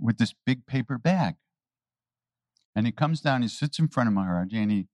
with 0.01 0.19
this 0.19 0.35
big 0.47 0.67
paper 0.67 0.99
bag. 0.99 1.37
And 2.77 2.87
he 2.87 2.93
comes 2.93 3.21
down, 3.21 3.43
he 3.43 3.49
sits 3.49 3.79
in 3.79 3.89
front 3.89 4.09
of 4.09 4.15
Maharaji, 4.15 4.55
and 4.55 4.71
he 4.71 4.89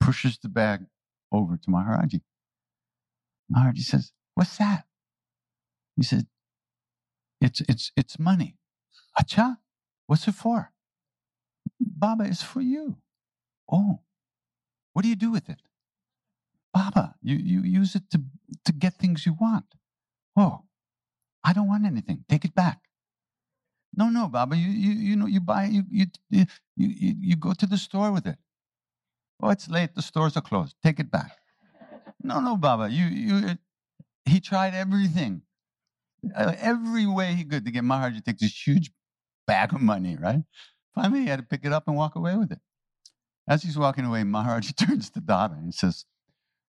pushes 0.00 0.38
the 0.38 0.48
bag 0.48 0.86
over 1.32 1.56
to 1.56 1.70
Maharaji. 1.70 2.22
Maharaji 3.54 3.80
says, 3.82 4.12
What's 4.34 4.58
that? 4.58 4.84
He 5.96 6.04
said, 6.04 6.26
It's 7.40 7.60
it's 7.62 7.92
it's 7.96 8.18
money. 8.18 8.56
Acha, 9.20 9.58
what's 10.06 10.28
it 10.28 10.34
for? 10.34 10.72
Baba, 11.80 12.24
it's 12.24 12.42
for 12.42 12.60
you. 12.60 12.98
Oh, 13.72 14.00
what 14.92 15.02
do 15.02 15.08
you 15.08 15.16
do 15.16 15.30
with 15.30 15.48
it? 15.48 15.60
Baba, 16.72 17.14
you, 17.22 17.36
you 17.36 17.62
use 17.62 17.94
it 17.94 18.10
to, 18.10 18.22
to 18.64 18.72
get 18.72 18.94
things 18.94 19.26
you 19.26 19.36
want. 19.40 19.66
Oh, 20.36 20.62
I 21.44 21.52
don't 21.52 21.68
want 21.68 21.86
anything. 21.86 22.24
Take 22.28 22.44
it 22.44 22.54
back. 22.54 22.80
No, 23.94 24.08
no, 24.08 24.28
Baba, 24.28 24.56
you, 24.56 24.68
you, 24.68 24.92
you 24.92 25.16
know, 25.16 25.26
you 25.26 25.40
buy, 25.40 25.64
you, 25.64 25.82
you, 25.90 26.06
you, 26.30 26.46
you, 26.76 27.14
you 27.20 27.36
go 27.36 27.52
to 27.52 27.66
the 27.66 27.76
store 27.76 28.12
with 28.12 28.26
it. 28.26 28.38
Oh, 29.42 29.50
it's 29.50 29.68
late. 29.68 29.94
The 29.94 30.02
stores 30.02 30.36
are 30.36 30.42
closed. 30.42 30.76
Take 30.82 31.00
it 31.00 31.10
back. 31.10 31.38
No, 32.22 32.40
no, 32.40 32.56
Baba, 32.56 32.90
you, 32.90 33.06
you, 33.06 33.58
he 34.24 34.40
tried 34.40 34.74
everything, 34.74 35.42
uh, 36.36 36.54
every 36.58 37.06
way 37.06 37.34
he 37.34 37.44
could 37.44 37.64
to 37.64 37.70
get 37.70 37.84
Maharaj 37.84 38.16
to 38.16 38.22
take 38.22 38.38
this 38.38 38.66
huge 38.66 38.92
bag 39.46 39.72
of 39.72 39.80
money, 39.80 40.16
right? 40.16 40.42
Finally, 40.94 41.22
he 41.22 41.26
had 41.26 41.38
to 41.40 41.46
pick 41.46 41.64
it 41.64 41.72
up 41.72 41.88
and 41.88 41.96
walk 41.96 42.16
away 42.16 42.36
with 42.36 42.52
it. 42.52 42.60
As 43.50 43.64
he's 43.64 43.76
walking 43.76 44.04
away, 44.04 44.22
Maharaj 44.22 44.70
turns 44.76 45.10
to 45.10 45.20
Dada 45.20 45.54
and 45.54 45.74
says, 45.74 46.04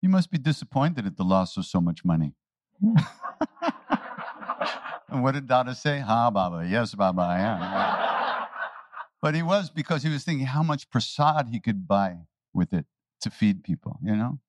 You 0.00 0.08
must 0.08 0.30
be 0.30 0.38
disappointed 0.38 1.06
at 1.06 1.18
the 1.18 1.22
loss 1.22 1.58
of 1.58 1.66
so 1.66 1.82
much 1.82 2.02
money. 2.02 2.32
and 5.10 5.22
what 5.22 5.34
did 5.34 5.46
Dada 5.46 5.74
say? 5.74 5.98
Ha, 5.98 6.30
Baba. 6.30 6.66
Yes, 6.66 6.94
Baba, 6.94 7.20
I 7.20 7.40
am. 7.40 8.46
but 9.20 9.34
he 9.34 9.42
was 9.42 9.68
because 9.68 10.02
he 10.02 10.08
was 10.08 10.24
thinking 10.24 10.46
how 10.46 10.62
much 10.62 10.88
prasad 10.88 11.48
he 11.50 11.60
could 11.60 11.86
buy 11.86 12.20
with 12.54 12.72
it 12.72 12.86
to 13.20 13.28
feed 13.28 13.62
people, 13.62 13.98
you 14.02 14.16
know? 14.16 14.40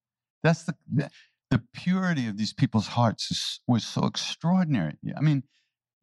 That's 0.43 0.63
the, 0.63 0.75
the, 0.89 1.09
the 1.51 1.61
purity 1.73 2.29
of 2.29 2.37
these 2.37 2.53
people's 2.53 2.87
hearts 2.87 3.31
is, 3.31 3.59
was 3.67 3.85
so 3.85 4.05
extraordinary. 4.05 4.97
I 5.15 5.19
mean, 5.19 5.43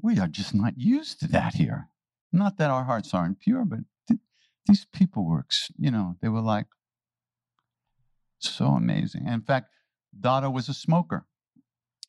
we 0.02 0.18
are 0.18 0.28
just 0.28 0.54
not 0.54 0.74
used 0.76 1.20
to 1.20 1.28
that 1.28 1.54
here. 1.54 1.88
Not 2.30 2.58
that 2.58 2.68
our 2.70 2.84
hearts 2.84 3.14
aren't 3.14 3.40
pure, 3.40 3.64
but 3.64 3.80
these 4.70 4.86
people 4.92 5.24
were, 5.24 5.44
you 5.78 5.90
know, 5.90 6.16
they 6.22 6.28
were 6.28 6.40
like 6.40 6.66
so 8.38 8.66
amazing. 8.66 9.26
in 9.26 9.42
fact, 9.42 9.68
Dada 10.18 10.48
was 10.48 10.68
a 10.68 10.74
smoker. 10.74 11.26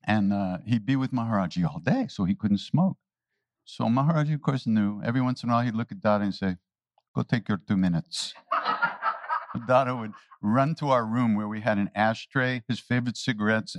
And 0.03 0.33
uh, 0.33 0.57
he'd 0.65 0.85
be 0.85 0.95
with 0.95 1.11
Maharaji 1.11 1.63
all 1.63 1.79
day, 1.79 2.07
so 2.09 2.23
he 2.23 2.33
couldn't 2.33 2.59
smoke. 2.59 2.97
So 3.65 3.85
Maharaji, 3.85 4.33
of 4.33 4.41
course, 4.41 4.65
knew. 4.65 5.01
Every 5.03 5.21
once 5.21 5.43
in 5.43 5.49
a 5.49 5.53
while, 5.53 5.63
he'd 5.63 5.75
look 5.75 5.91
at 5.91 6.01
Dada 6.01 6.23
and 6.23 6.33
say, 6.33 6.57
Go 7.15 7.23
take 7.23 7.49
your 7.49 7.61
two 7.67 7.77
minutes. 7.77 8.33
Dada 9.67 9.95
would 9.95 10.13
run 10.41 10.75
to 10.75 10.89
our 10.89 11.05
room 11.05 11.35
where 11.35 11.47
we 11.47 11.61
had 11.61 11.77
an 11.77 11.91
ashtray, 11.93 12.63
his 12.67 12.79
favorite 12.79 13.17
cigarettes, 13.17 13.75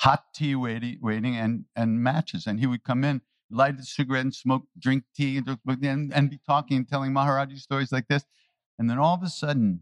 hot 0.00 0.24
tea 0.34 0.54
waiting, 0.54 0.98
waiting 1.00 1.34
and, 1.34 1.64
and 1.74 2.00
matches. 2.02 2.46
And 2.46 2.60
he 2.60 2.66
would 2.66 2.84
come 2.84 3.04
in, 3.04 3.22
light 3.50 3.78
a 3.78 3.82
cigarette 3.82 4.24
and 4.24 4.34
smoke, 4.34 4.64
drink 4.78 5.04
tea, 5.16 5.38
and, 5.38 5.58
and, 5.82 6.12
and 6.14 6.30
be 6.30 6.40
talking 6.46 6.76
and 6.76 6.88
telling 6.88 7.12
Maharaji 7.12 7.58
stories 7.58 7.92
like 7.92 8.08
this. 8.08 8.24
And 8.78 8.88
then 8.88 8.98
all 8.98 9.14
of 9.14 9.22
a 9.22 9.28
sudden, 9.28 9.80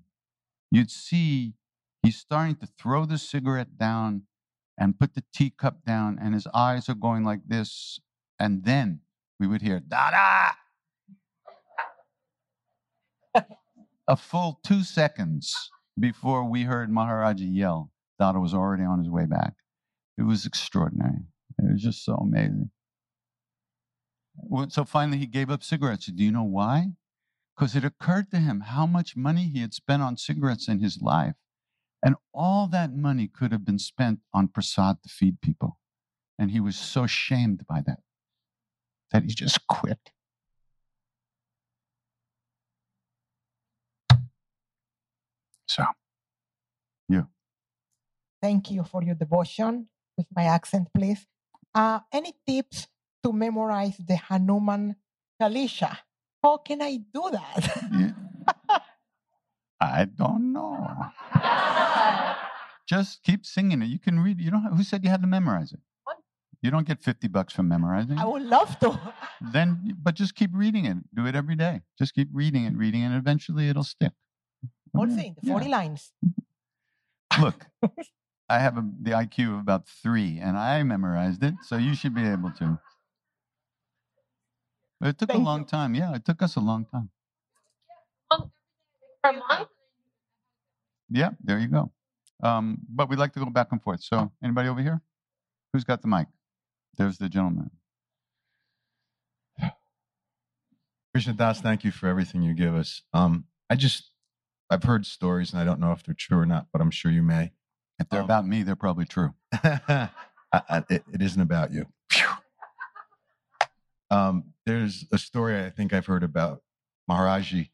you'd 0.70 0.90
see 0.90 1.54
he's 2.02 2.16
starting 2.16 2.56
to 2.56 2.66
throw 2.78 3.04
the 3.04 3.18
cigarette 3.18 3.76
down 3.78 4.22
and 4.78 4.98
put 4.98 5.14
the 5.14 5.24
teacup 5.34 5.84
down, 5.84 6.18
and 6.20 6.34
his 6.34 6.46
eyes 6.52 6.88
are 6.88 6.94
going 6.94 7.24
like 7.24 7.40
this. 7.46 7.98
And 8.38 8.64
then 8.64 9.00
we 9.40 9.46
would 9.46 9.62
hear, 9.62 9.80
Dada! 9.80 10.54
A 14.08 14.16
full 14.16 14.60
two 14.64 14.82
seconds 14.82 15.70
before 15.98 16.44
we 16.44 16.62
heard 16.62 16.90
Maharaji 16.90 17.48
yell, 17.54 17.90
Dada 18.18 18.38
was 18.38 18.54
already 18.54 18.84
on 18.84 18.98
his 18.98 19.10
way 19.10 19.26
back. 19.26 19.54
It 20.18 20.22
was 20.22 20.46
extraordinary. 20.46 21.24
It 21.58 21.72
was 21.72 21.82
just 21.82 22.04
so 22.04 22.14
amazing. 22.14 22.70
So 24.68 24.84
finally, 24.84 25.18
he 25.18 25.26
gave 25.26 25.50
up 25.50 25.62
cigarettes. 25.62 26.06
Do 26.06 26.22
you 26.22 26.30
know 26.30 26.42
why? 26.42 26.92
Because 27.56 27.74
it 27.74 27.84
occurred 27.84 28.30
to 28.30 28.38
him 28.38 28.60
how 28.60 28.86
much 28.86 29.16
money 29.16 29.48
he 29.48 29.60
had 29.60 29.74
spent 29.74 30.02
on 30.02 30.16
cigarettes 30.16 30.68
in 30.68 30.80
his 30.80 31.00
life 31.00 31.34
and 32.02 32.16
all 32.34 32.68
that 32.68 32.94
money 32.94 33.28
could 33.28 33.52
have 33.52 33.64
been 33.64 33.78
spent 33.78 34.20
on 34.32 34.48
prasad 34.48 35.02
to 35.02 35.08
feed 35.08 35.40
people. 35.40 35.78
And 36.38 36.50
he 36.50 36.60
was 36.60 36.76
so 36.76 37.06
shamed 37.06 37.66
by 37.66 37.80
that 37.86 38.00
that 39.10 39.22
he 39.24 39.28
just 39.28 39.66
quit. 39.66 39.98
So, 45.66 45.84
you. 47.08 47.28
Thank 48.42 48.70
you 48.70 48.84
for 48.84 49.02
your 49.02 49.14
devotion 49.14 49.88
with 50.16 50.26
my 50.34 50.44
accent, 50.44 50.88
please. 50.94 51.26
Uh, 51.74 52.00
any 52.12 52.34
tips 52.46 52.86
to 53.26 53.32
memorize 53.32 53.96
the 53.98 54.16
Hanuman 54.16 54.94
Chalisa? 55.40 55.98
How 56.42 56.58
can 56.58 56.80
I 56.80 56.98
do 57.12 57.28
that? 57.32 58.82
I 59.80 60.04
don't 60.04 60.52
know. 60.52 61.10
Just 62.88 63.22
keep 63.24 63.44
singing 63.44 63.82
it. 63.82 63.86
You 63.86 63.98
can 63.98 64.20
read. 64.20 64.40
You 64.40 64.52
don't. 64.52 64.62
Have, 64.62 64.74
who 64.74 64.84
said 64.84 65.02
you 65.02 65.10
had 65.10 65.20
to 65.22 65.26
memorize 65.26 65.72
it? 65.72 65.80
What? 66.04 66.18
You 66.62 66.70
don't 66.70 66.86
get 66.86 67.02
fifty 67.02 67.26
bucks 67.26 67.52
for 67.52 67.64
memorizing. 67.64 68.16
I 68.16 68.24
would 68.24 68.42
love 68.42 68.78
to. 68.80 68.98
Then, 69.52 69.94
but 70.02 70.14
just 70.14 70.34
keep 70.34 70.50
reading 70.54 70.86
it. 70.86 70.96
Do 71.14 71.26
it 71.26 71.34
every 71.34 71.56
day. 71.56 71.82
Just 71.98 72.14
keep 72.14 72.28
reading 72.32 72.64
it, 72.64 72.74
reading 72.74 73.02
it. 73.02 73.14
Eventually, 73.14 73.68
it'll 73.68 73.84
stick. 73.84 74.12
Whole 74.94 75.08
thing, 75.08 75.34
forty 75.46 75.66
yeah. 75.66 75.76
lines. 75.76 76.12
Look, 77.40 77.66
I 78.48 78.60
have 78.60 78.78
a, 78.78 78.84
the 79.02 79.10
IQ 79.10 79.54
of 79.54 79.60
about 79.60 79.86
three, 79.88 80.38
and 80.38 80.56
I 80.56 80.82
memorized 80.84 81.42
it, 81.42 81.54
so 81.62 81.76
you 81.76 81.94
should 81.94 82.14
be 82.14 82.26
able 82.26 82.50
to. 82.52 82.78
But 85.00 85.10
it 85.10 85.18
took 85.18 85.30
Thank 85.30 85.42
a 85.42 85.44
long 85.44 85.60
you. 85.60 85.66
time. 85.66 85.94
Yeah, 85.94 86.14
it 86.14 86.24
took 86.24 86.42
us 86.42 86.56
a 86.56 86.60
long 86.60 86.86
time. 86.86 87.10
Per 88.30 89.32
month? 89.32 89.68
Yeah, 91.10 91.30
there 91.42 91.58
you 91.58 91.68
go. 91.68 91.92
Um, 92.42 92.78
but 92.88 93.08
we'd 93.08 93.18
like 93.18 93.32
to 93.34 93.40
go 93.40 93.46
back 93.46 93.68
and 93.72 93.82
forth. 93.82 94.02
So, 94.02 94.32
anybody 94.42 94.68
over 94.68 94.82
here? 94.82 95.02
Who's 95.72 95.84
got 95.84 96.02
the 96.02 96.08
mic? 96.08 96.26
There's 96.96 97.18
the 97.18 97.28
gentleman. 97.28 97.70
Krishna 101.12 101.32
Das, 101.32 101.60
thank 101.60 101.82
you 101.82 101.90
for 101.90 102.08
everything 102.08 102.42
you 102.42 102.52
give 102.52 102.74
us. 102.74 103.02
Um, 103.14 103.44
I 103.70 103.74
just, 103.74 104.10
I've 104.68 104.82
heard 104.82 105.06
stories, 105.06 105.52
and 105.52 105.60
I 105.60 105.64
don't 105.64 105.80
know 105.80 105.92
if 105.92 106.02
they're 106.02 106.14
true 106.14 106.38
or 106.38 106.44
not, 106.46 106.66
but 106.72 106.82
I'm 106.82 106.90
sure 106.90 107.10
you 107.10 107.22
may. 107.22 107.52
If 107.98 108.10
they're 108.10 108.20
um, 108.20 108.26
about 108.26 108.46
me, 108.46 108.62
they're 108.62 108.76
probably 108.76 109.06
true. 109.06 109.32
I, 109.52 110.10
I, 110.52 110.84
it, 110.90 111.04
it 111.12 111.22
isn't 111.22 111.40
about 111.40 111.72
you. 111.72 111.86
Um, 114.10 114.52
there's 114.64 115.06
a 115.12 115.18
story 115.18 115.58
I 115.64 115.70
think 115.70 115.92
I've 115.92 116.06
heard 116.06 116.22
about 116.22 116.62
Maharaji 117.10 117.70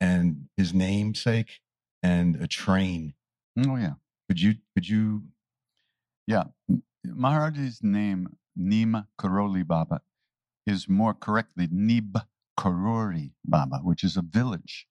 and 0.00 0.48
his 0.56 0.74
namesake 0.74 1.60
and 2.02 2.36
a 2.36 2.46
train. 2.46 3.14
Oh 3.58 3.76
yeah. 3.76 3.94
Could 4.28 4.40
you? 4.40 4.54
Could 4.74 4.88
you? 4.88 5.24
Yeah, 6.26 6.44
Maharaji's 7.06 7.82
name 7.82 8.36
Neem 8.56 9.06
Karoli 9.20 9.66
Baba 9.66 10.00
is 10.66 10.88
more 10.88 11.14
correctly 11.14 11.68
Nib 11.70 12.18
Karori 12.58 13.32
Baba, 13.44 13.78
which 13.78 14.02
is 14.04 14.16
a 14.16 14.22
village 14.22 14.86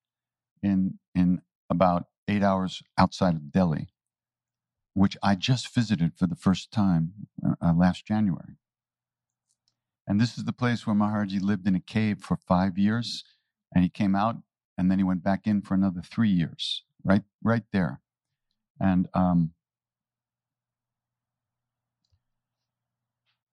in 0.62 1.00
in 1.16 1.42
about 1.70 2.08
eight 2.28 2.44
hours 2.44 2.84
outside 2.98 3.36
of 3.36 3.52
Delhi, 3.52 3.90
which 4.94 5.18
I 5.24 5.36
just 5.36 5.74
visited 5.74 6.14
for 6.18 6.28
the 6.28 6.36
first 6.36 6.72
time 6.72 7.14
uh, 7.46 7.56
uh, 7.62 7.74
last 7.74 8.06
January. 8.06 8.58
And 10.06 10.20
this 10.20 10.38
is 10.38 10.44
the 10.44 10.54
place 10.54 10.86
where 10.86 10.96
Maharaji 10.96 11.42
lived 11.42 11.68
in 11.68 11.76
a 11.76 11.80
cave 11.80 12.20
for 12.20 12.36
five 12.36 12.78
years, 12.78 13.24
and 13.74 13.84
he 13.84 13.90
came 13.90 14.16
out, 14.16 14.38
and 14.78 14.92
then 14.92 14.98
he 14.98 15.04
went 15.04 15.24
back 15.24 15.48
in 15.48 15.62
for 15.62 15.74
another 15.74 16.02
three 16.02 16.30
years, 16.30 16.84
right, 17.04 17.24
right 17.42 17.64
there. 17.72 18.02
And 18.80 19.08
um, 19.14 19.52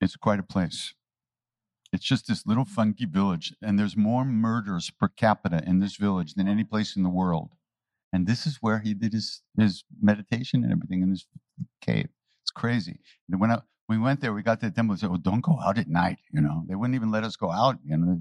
it's 0.00 0.16
quite 0.16 0.40
a 0.40 0.44
place. 0.44 0.94
It's 1.92 2.04
just 2.04 2.26
this 2.26 2.46
little 2.46 2.64
funky 2.64 3.04
village, 3.04 3.54
and 3.62 3.78
there's 3.78 3.96
more 3.96 4.24
murders 4.24 4.90
per 4.90 5.08
capita 5.08 5.62
in 5.66 5.80
this 5.80 5.96
village 5.96 6.34
than 6.34 6.48
any 6.48 6.64
place 6.64 6.96
in 6.96 7.02
the 7.02 7.08
world. 7.08 7.50
And 8.12 8.26
this 8.26 8.46
is 8.46 8.58
where 8.60 8.80
he 8.80 8.94
did 8.94 9.12
his, 9.12 9.42
his 9.56 9.84
meditation 10.00 10.64
and 10.64 10.72
everything 10.72 11.02
in 11.02 11.10
this 11.10 11.26
cave. 11.80 12.08
It's 12.42 12.50
crazy. 12.50 12.98
And 13.28 13.40
when, 13.40 13.52
I, 13.52 13.60
we 13.90 13.98
went 13.98 14.20
there, 14.20 14.32
we 14.32 14.42
got 14.42 14.60
to 14.60 14.66
the 14.66 14.72
temple 14.72 14.92
and 14.92 15.00
said, 15.00 15.10
Oh, 15.12 15.16
don't 15.16 15.40
go 15.40 15.58
out 15.60 15.76
at 15.76 15.88
night. 15.88 16.18
You 16.32 16.40
know, 16.40 16.62
they 16.68 16.76
wouldn't 16.76 16.94
even 16.94 17.10
let 17.10 17.24
us 17.24 17.34
go 17.34 17.50
out. 17.50 17.76
You 17.84 17.96
know, 17.96 18.20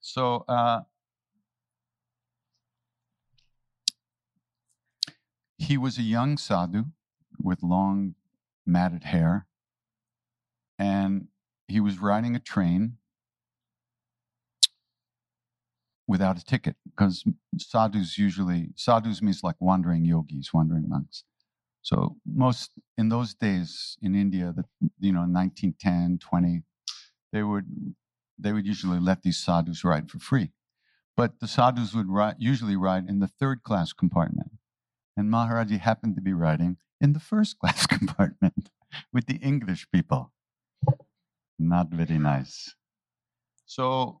so 0.00 0.44
uh, 0.48 0.80
He 5.58 5.78
was 5.78 5.98
a 5.98 6.02
young 6.02 6.36
sadhu 6.36 6.86
with 7.40 7.62
long 7.62 8.14
matted 8.66 9.04
hair, 9.04 9.46
and 10.78 11.28
he 11.68 11.80
was 11.80 11.98
riding 11.98 12.36
a 12.36 12.40
train 12.40 12.98
without 16.06 16.38
a 16.38 16.44
ticket 16.44 16.76
because 16.88 17.24
sadhus 17.58 18.16
usually 18.16 18.68
sadhus 18.76 19.20
means 19.20 19.42
like 19.42 19.56
wandering 19.58 20.04
yogis 20.04 20.54
wandering 20.54 20.88
monks 20.88 21.24
so 21.86 22.16
most 22.24 22.72
in 22.98 23.08
those 23.08 23.32
days 23.46 23.96
in 24.02 24.14
india 24.14 24.52
the 24.56 24.64
you 25.06 25.12
know 25.12 25.26
1910 25.26 26.18
20 26.18 26.62
they 27.32 27.42
would 27.42 27.66
they 28.38 28.52
would 28.52 28.66
usually 28.66 29.00
let 29.08 29.22
these 29.22 29.38
sadhus 29.38 29.84
ride 29.84 30.10
for 30.10 30.18
free 30.18 30.50
but 31.16 31.40
the 31.40 31.48
sadhus 31.48 31.94
would 31.94 32.08
usually 32.38 32.76
ride 32.76 33.08
in 33.08 33.20
the 33.20 33.32
third 33.40 33.62
class 33.62 33.92
compartment 33.92 34.50
and 35.16 35.30
Maharaji 35.30 35.80
happened 35.80 36.14
to 36.16 36.20
be 36.20 36.32
riding 36.32 36.76
in 37.00 37.12
the 37.14 37.20
first 37.20 37.58
class 37.60 37.86
compartment 37.86 38.70
with 39.12 39.26
the 39.26 39.36
English 39.36 39.86
people. 39.90 40.32
Not 41.58 41.88
very 41.88 42.18
nice. 42.18 42.74
So 43.64 44.20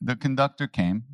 the 0.00 0.16
conductor 0.16 0.66
came 0.66 1.04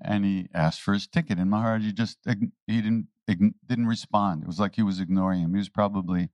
and 0.00 0.24
he 0.24 0.48
asked 0.54 0.80
for 0.80 0.94
his 0.94 1.06
ticket, 1.06 1.38
and 1.38 1.50
Maharaji 1.50 1.94
just 1.94 2.18
he 2.26 2.80
didn't 2.80 3.08
didn't 3.26 3.86
respond. 3.86 4.42
It 4.42 4.46
was 4.46 4.60
like 4.60 4.76
he 4.76 4.82
was 4.82 5.00
ignoring 5.00 5.40
him. 5.40 5.52
He 5.52 5.58
was 5.58 5.68
probably, 5.68 6.30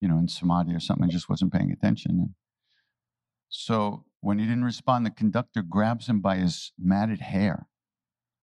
you 0.00 0.08
know, 0.08 0.18
in 0.18 0.28
samadhi 0.28 0.74
or 0.74 0.80
something, 0.80 1.10
just 1.10 1.28
wasn't 1.28 1.52
paying 1.52 1.72
attention. 1.72 2.34
So 3.48 4.04
when 4.20 4.38
he 4.38 4.44
didn't 4.46 4.64
respond, 4.64 5.06
the 5.06 5.10
conductor 5.10 5.62
grabs 5.62 6.08
him 6.08 6.20
by 6.20 6.36
his 6.36 6.72
matted 6.78 7.20
hair, 7.20 7.68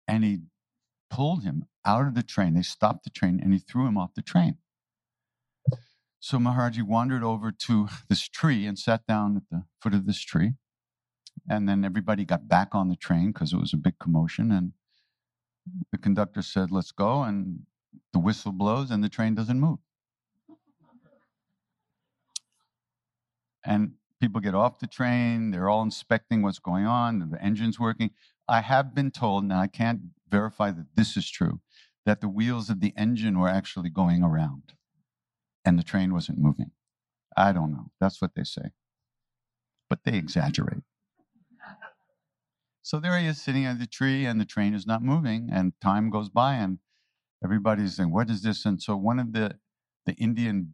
and 0.06 0.24
he 0.24 0.42
pulled 1.10 1.42
him 1.42 1.66
out 1.84 2.06
of 2.06 2.14
the 2.14 2.22
train. 2.22 2.54
They 2.54 2.62
stopped 2.62 3.04
the 3.04 3.10
train, 3.10 3.40
and 3.42 3.52
he 3.52 3.58
threw 3.58 3.86
him 3.86 3.98
off 3.98 4.14
the 4.14 4.22
train. 4.22 4.58
So 6.20 6.38
Maharaji 6.38 6.84
wandered 6.84 7.24
over 7.24 7.50
to 7.50 7.88
this 8.08 8.28
tree 8.28 8.64
and 8.64 8.78
sat 8.78 9.06
down 9.08 9.36
at 9.36 9.42
the 9.50 9.64
foot 9.80 9.92
of 9.92 10.06
this 10.06 10.20
tree. 10.20 10.52
And 11.48 11.68
then 11.68 11.84
everybody 11.84 12.24
got 12.24 12.48
back 12.48 12.74
on 12.74 12.88
the 12.88 12.96
train 12.96 13.32
because 13.32 13.52
it 13.52 13.58
was 13.58 13.72
a 13.72 13.78
big 13.78 13.98
commotion. 13.98 14.52
And 14.52 14.72
the 15.90 15.98
conductor 15.98 16.42
said, 16.42 16.70
Let's 16.70 16.92
go. 16.92 17.22
And 17.22 17.60
the 18.12 18.18
whistle 18.18 18.52
blows 18.52 18.90
and 18.90 19.02
the 19.02 19.08
train 19.08 19.34
doesn't 19.34 19.60
move. 19.60 19.78
And 23.64 23.92
people 24.20 24.40
get 24.40 24.54
off 24.54 24.78
the 24.78 24.86
train. 24.86 25.50
They're 25.50 25.68
all 25.68 25.82
inspecting 25.82 26.42
what's 26.42 26.58
going 26.58 26.86
on. 26.86 27.30
The 27.30 27.42
engine's 27.42 27.78
working. 27.78 28.10
I 28.48 28.60
have 28.60 28.94
been 28.94 29.10
told, 29.10 29.44
now 29.44 29.60
I 29.60 29.66
can't 29.66 30.00
verify 30.28 30.70
that 30.70 30.86
this 30.94 31.16
is 31.16 31.30
true, 31.30 31.60
that 32.06 32.20
the 32.20 32.28
wheels 32.28 32.70
of 32.70 32.80
the 32.80 32.92
engine 32.96 33.38
were 33.38 33.48
actually 33.48 33.90
going 33.90 34.22
around 34.22 34.74
and 35.64 35.78
the 35.78 35.82
train 35.82 36.12
wasn't 36.12 36.38
moving. 36.38 36.72
I 37.36 37.52
don't 37.52 37.72
know. 37.72 37.90
That's 38.00 38.20
what 38.20 38.32
they 38.34 38.44
say. 38.44 38.70
But 39.88 40.00
they 40.04 40.16
exaggerate. 40.16 40.82
So 42.82 42.98
there 42.98 43.16
he 43.18 43.26
is 43.26 43.40
sitting 43.40 43.64
at 43.64 43.78
the 43.78 43.86
tree, 43.86 44.26
and 44.26 44.40
the 44.40 44.44
train 44.44 44.74
is 44.74 44.86
not 44.86 45.02
moving, 45.02 45.48
and 45.52 45.72
time 45.80 46.10
goes 46.10 46.28
by, 46.28 46.54
and 46.54 46.78
everybody's 47.44 47.96
saying, 47.96 48.12
What 48.12 48.28
is 48.28 48.42
this? 48.42 48.66
And 48.66 48.82
so 48.82 48.96
one 48.96 49.18
of 49.20 49.32
the, 49.32 49.58
the 50.04 50.14
Indian 50.14 50.72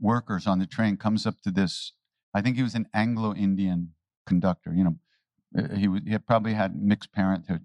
workers 0.00 0.46
on 0.46 0.60
the 0.60 0.66
train 0.66 0.96
comes 0.96 1.26
up 1.26 1.40
to 1.42 1.50
this. 1.50 1.92
I 2.32 2.40
think 2.40 2.56
he 2.56 2.62
was 2.62 2.76
an 2.76 2.86
Anglo 2.94 3.34
Indian 3.34 3.94
conductor. 4.26 4.72
You 4.72 4.84
know, 4.84 4.96
uh, 5.58 5.74
he, 5.74 5.88
he 6.06 6.18
probably 6.18 6.54
had 6.54 6.80
mixed 6.80 7.12
parenthood 7.12 7.64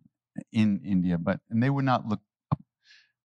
in 0.52 0.82
India, 0.84 1.18
but 1.20 1.40
and 1.50 1.62
they 1.62 1.70
would 1.70 1.86
not 1.86 2.08
look 2.08 2.22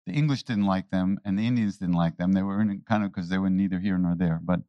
the 0.07 0.13
English 0.13 0.43
didn't 0.43 0.65
like 0.65 0.89
them 0.89 1.19
and 1.25 1.37
the 1.37 1.45
Indians 1.45 1.77
didn't 1.77 1.95
like 1.95 2.17
them. 2.17 2.31
They 2.31 2.41
were 2.41 2.61
in 2.61 2.81
kind 2.87 3.03
of 3.03 3.13
because 3.13 3.29
they 3.29 3.37
were 3.37 3.49
neither 3.49 3.79
here 3.79 3.97
nor 3.97 4.15
there. 4.15 4.39
But 4.41 4.61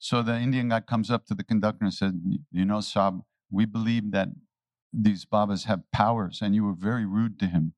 so 0.00 0.20
the 0.20 0.36
Indian 0.36 0.68
guy 0.68 0.80
comes 0.80 1.10
up 1.10 1.26
to 1.26 1.34
the 1.34 1.44
conductor 1.44 1.84
and 1.84 1.94
said, 1.94 2.20
"You 2.50 2.64
know, 2.64 2.80
Sab, 2.80 3.22
we 3.50 3.64
believe 3.66 4.10
that 4.10 4.28
these 4.92 5.24
Babas 5.24 5.64
have 5.64 5.90
powers, 5.92 6.40
and 6.42 6.54
you 6.54 6.64
were 6.64 6.74
very 6.74 7.06
rude 7.06 7.38
to 7.40 7.46
him. 7.46 7.74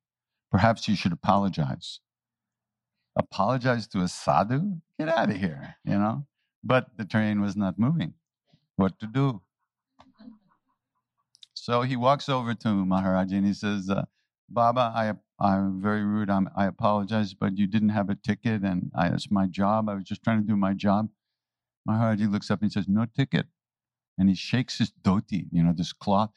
Perhaps 0.51 0.89
you 0.89 0.97
should 0.97 1.13
apologize." 1.13 2.01
Apologize 3.17 3.87
to 3.89 4.01
a 4.01 4.09
sadhu? 4.09 4.81
Get 4.99 5.09
out 5.09 5.31
of 5.31 5.37
here, 5.37 5.77
you 5.85 5.99
know. 5.99 6.27
But 6.65 6.97
the 6.97 7.05
train 7.05 7.41
was 7.41 7.57
not 7.57 7.79
moving. 7.79 8.15
What 8.77 8.99
to 9.01 9.07
do? 9.07 9.43
So 11.55 11.83
he 11.83 11.97
walks 11.97 12.29
over 12.29 12.55
to 12.55 12.69
Maharaj 12.87 13.33
and 13.33 13.47
he 13.47 13.55
says, 13.55 13.91
uh, 13.91 14.05
Baba, 14.49 14.93
I 14.95 15.15
I'm 15.41 15.81
very 15.81 16.05
rude. 16.05 16.31
I'm, 16.31 16.51
i 16.57 16.67
apologize, 16.67 17.35
but 17.35 17.57
you 17.59 17.67
didn't 17.67 17.91
have 17.91 18.11
a 18.11 18.15
ticket, 18.15 18.63
and 18.63 18.91
I, 18.95 19.09
it's 19.09 19.31
my 19.31 19.47
job. 19.47 19.89
I 19.89 19.95
was 19.95 20.05
just 20.05 20.23
trying 20.23 20.43
to 20.43 20.47
do 20.47 20.57
my 20.57 20.75
job. 20.75 21.09
Maharaj 21.87 22.21
looks 22.23 22.51
up 22.51 22.61
and 22.63 22.71
says, 22.71 22.87
"No 22.89 23.07
ticket," 23.07 23.47
and 24.19 24.29
he 24.29 24.35
shakes 24.35 24.79
his 24.79 24.93
dhoti, 25.03 25.47
you 25.51 25.63
know, 25.63 25.73
this 25.75 25.95
cloth. 25.95 26.31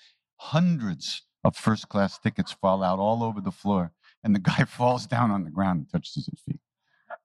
Hundreds 0.52 1.24
of 1.44 1.56
first-class 1.56 2.20
tickets 2.20 2.52
fall 2.52 2.84
out 2.84 3.00
all 3.00 3.24
over 3.24 3.42
the 3.42 3.52
floor, 3.52 3.92
and 4.24 4.36
the 4.36 4.40
guy 4.40 4.64
falls 4.68 5.08
down 5.08 5.32
on 5.32 5.44
the 5.44 5.50
ground 5.50 5.80
and 5.80 5.90
touches 5.90 6.28
his 6.28 6.40
feet. 6.46 6.60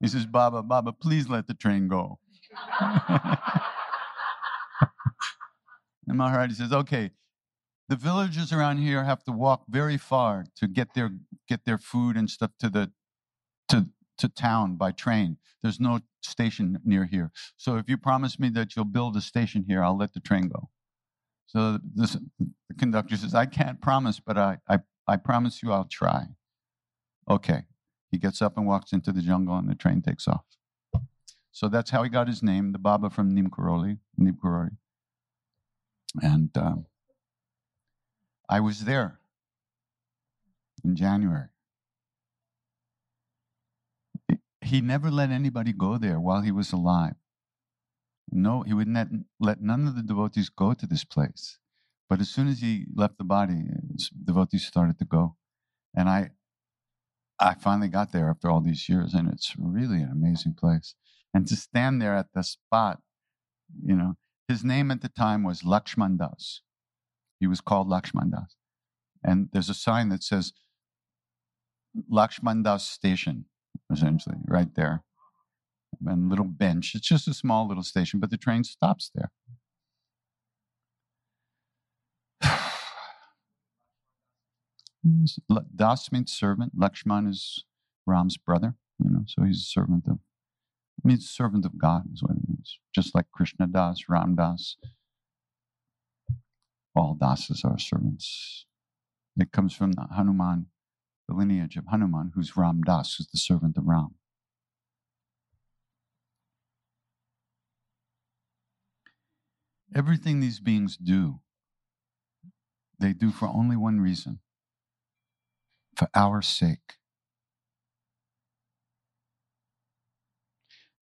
He 0.00 0.08
says, 0.08 0.26
"Baba, 0.26 0.62
Baba, 0.62 0.92
please 0.92 1.28
let 1.28 1.46
the 1.46 1.54
train 1.54 1.88
go." 1.88 2.18
and 2.80 2.90
Maharaji 6.18 6.54
says, 6.54 6.72
"Okay, 6.72 7.10
the 7.88 7.96
villagers 7.96 8.52
around 8.52 8.78
here 8.78 9.04
have 9.04 9.24
to 9.24 9.32
walk 9.32 9.64
very 9.68 9.96
far 9.96 10.44
to 10.56 10.68
get 10.68 10.94
their 10.94 11.10
get 11.48 11.64
their 11.64 11.78
food 11.78 12.16
and 12.16 12.30
stuff 12.30 12.50
to 12.60 12.68
the 12.68 12.92
to 13.68 13.86
to 14.18 14.28
town 14.28 14.76
by 14.76 14.92
train. 14.92 15.38
There's 15.62 15.80
no 15.80 16.00
station 16.22 16.78
near 16.84 17.06
here. 17.06 17.30
So 17.56 17.76
if 17.76 17.88
you 17.88 17.96
promise 17.96 18.38
me 18.38 18.50
that 18.50 18.76
you'll 18.76 18.84
build 18.84 19.16
a 19.16 19.20
station 19.20 19.64
here, 19.66 19.82
I'll 19.82 19.96
let 19.96 20.12
the 20.12 20.20
train 20.20 20.48
go. 20.48 20.68
So 21.48 21.78
this, 21.94 22.16
the 22.38 22.74
conductor 22.78 23.16
says, 23.16 23.34
I 23.34 23.46
can't 23.46 23.80
promise, 23.80 24.20
but 24.20 24.36
I, 24.36 24.58
I, 24.68 24.78
I 25.06 25.16
promise 25.16 25.62
you 25.62 25.72
I'll 25.72 25.88
try. 25.90 26.26
Okay. 27.28 27.62
He 28.10 28.18
gets 28.18 28.40
up 28.40 28.56
and 28.56 28.66
walks 28.66 28.92
into 28.92 29.12
the 29.12 29.22
jungle 29.22 29.56
and 29.56 29.68
the 29.68 29.74
train 29.74 30.02
takes 30.02 30.28
off. 30.28 30.44
So 31.50 31.68
that's 31.68 31.90
how 31.90 32.02
he 32.02 32.10
got 32.10 32.28
his 32.28 32.42
name, 32.42 32.72
the 32.72 32.78
Baba 32.78 33.10
from 33.10 33.34
Neem 33.34 33.48
Karoli, 33.48 33.98
Neem 34.16 34.34
Karoli. 34.34 34.76
And 36.22 36.50
um, 36.56 36.86
I 38.48 38.60
was 38.60 38.84
there 38.84 39.18
in 40.84 40.96
January. 40.96 41.48
He 44.60 44.80
never 44.80 45.10
let 45.10 45.30
anybody 45.30 45.72
go 45.72 45.96
there 45.96 46.20
while 46.20 46.42
he 46.42 46.52
was 46.52 46.72
alive. 46.72 47.14
No, 48.30 48.62
he 48.62 48.74
would 48.74 48.88
not 48.88 49.08
let 49.40 49.60
none 49.60 49.86
of 49.86 49.96
the 49.96 50.02
devotees 50.02 50.48
go 50.48 50.74
to 50.74 50.86
this 50.86 51.04
place. 51.04 51.58
But 52.08 52.20
as 52.20 52.28
soon 52.28 52.48
as 52.48 52.60
he 52.60 52.86
left 52.94 53.18
the 53.18 53.24
body, 53.24 53.64
devotees 54.24 54.66
started 54.66 54.98
to 54.98 55.04
go. 55.04 55.36
And 55.94 56.08
I 56.08 56.30
I 57.40 57.54
finally 57.54 57.88
got 57.88 58.12
there 58.12 58.30
after 58.30 58.50
all 58.50 58.60
these 58.60 58.88
years, 58.88 59.14
and 59.14 59.28
it's 59.28 59.54
really 59.56 60.02
an 60.02 60.10
amazing 60.10 60.54
place. 60.54 60.94
And 61.32 61.46
to 61.46 61.56
stand 61.56 62.02
there 62.02 62.16
at 62.16 62.32
the 62.34 62.42
spot, 62.42 63.00
you 63.84 63.94
know, 63.94 64.14
his 64.48 64.64
name 64.64 64.90
at 64.90 65.02
the 65.02 65.08
time 65.08 65.44
was 65.44 65.62
Lakshman 65.62 66.18
Das. 66.18 66.62
He 67.38 67.46
was 67.46 67.60
called 67.60 67.88
Lakshman 67.88 68.32
Das. 68.32 68.56
And 69.22 69.48
there's 69.52 69.68
a 69.68 69.74
sign 69.74 70.08
that 70.08 70.24
says 70.24 70.52
Lakshman 72.10 72.64
Das 72.64 72.88
Station, 72.88 73.44
essentially, 73.92 74.38
right 74.46 74.74
there. 74.74 75.04
And 76.06 76.28
little 76.28 76.44
bench. 76.44 76.94
It's 76.94 77.06
just 77.06 77.28
a 77.28 77.34
small 77.34 77.66
little 77.66 77.82
station, 77.82 78.20
but 78.20 78.30
the 78.30 78.36
train 78.36 78.64
stops 78.64 79.10
there. 79.14 79.30
Das 85.74 86.12
means 86.12 86.32
servant. 86.32 86.78
Lakshman 86.78 87.28
is 87.28 87.64
Ram's 88.06 88.36
brother, 88.36 88.74
you 88.98 89.10
know, 89.10 89.24
so 89.26 89.44
he's 89.44 89.58
a 89.58 89.64
servant 89.64 90.06
of, 90.08 90.18
means 91.04 91.28
servant 91.28 91.64
of 91.64 91.78
God 91.78 92.02
is 92.12 92.22
what 92.22 92.32
it 92.32 92.48
means. 92.48 92.78
Just 92.94 93.14
like 93.14 93.26
Krishna 93.32 93.66
Das, 93.66 94.08
Ram 94.08 94.34
Das. 94.34 94.76
All 96.96 97.16
dasas 97.20 97.64
are 97.64 97.78
servants. 97.78 98.66
It 99.38 99.52
comes 99.52 99.72
from 99.72 99.92
Hanuman, 100.16 100.66
the 101.28 101.34
lineage 101.34 101.76
of 101.76 101.86
Hanuman, 101.86 102.32
who's 102.34 102.56
Ram 102.56 102.82
Das, 102.82 103.14
who's 103.14 103.28
the 103.28 103.38
servant 103.38 103.76
of 103.76 103.86
Ram. 103.86 104.14
Everything 109.94 110.40
these 110.40 110.60
beings 110.60 110.96
do, 110.96 111.40
they 113.00 113.12
do 113.12 113.30
for 113.30 113.48
only 113.48 113.76
one 113.76 114.00
reason 114.00 114.40
for 115.96 116.08
our 116.14 116.42
sake. 116.42 116.94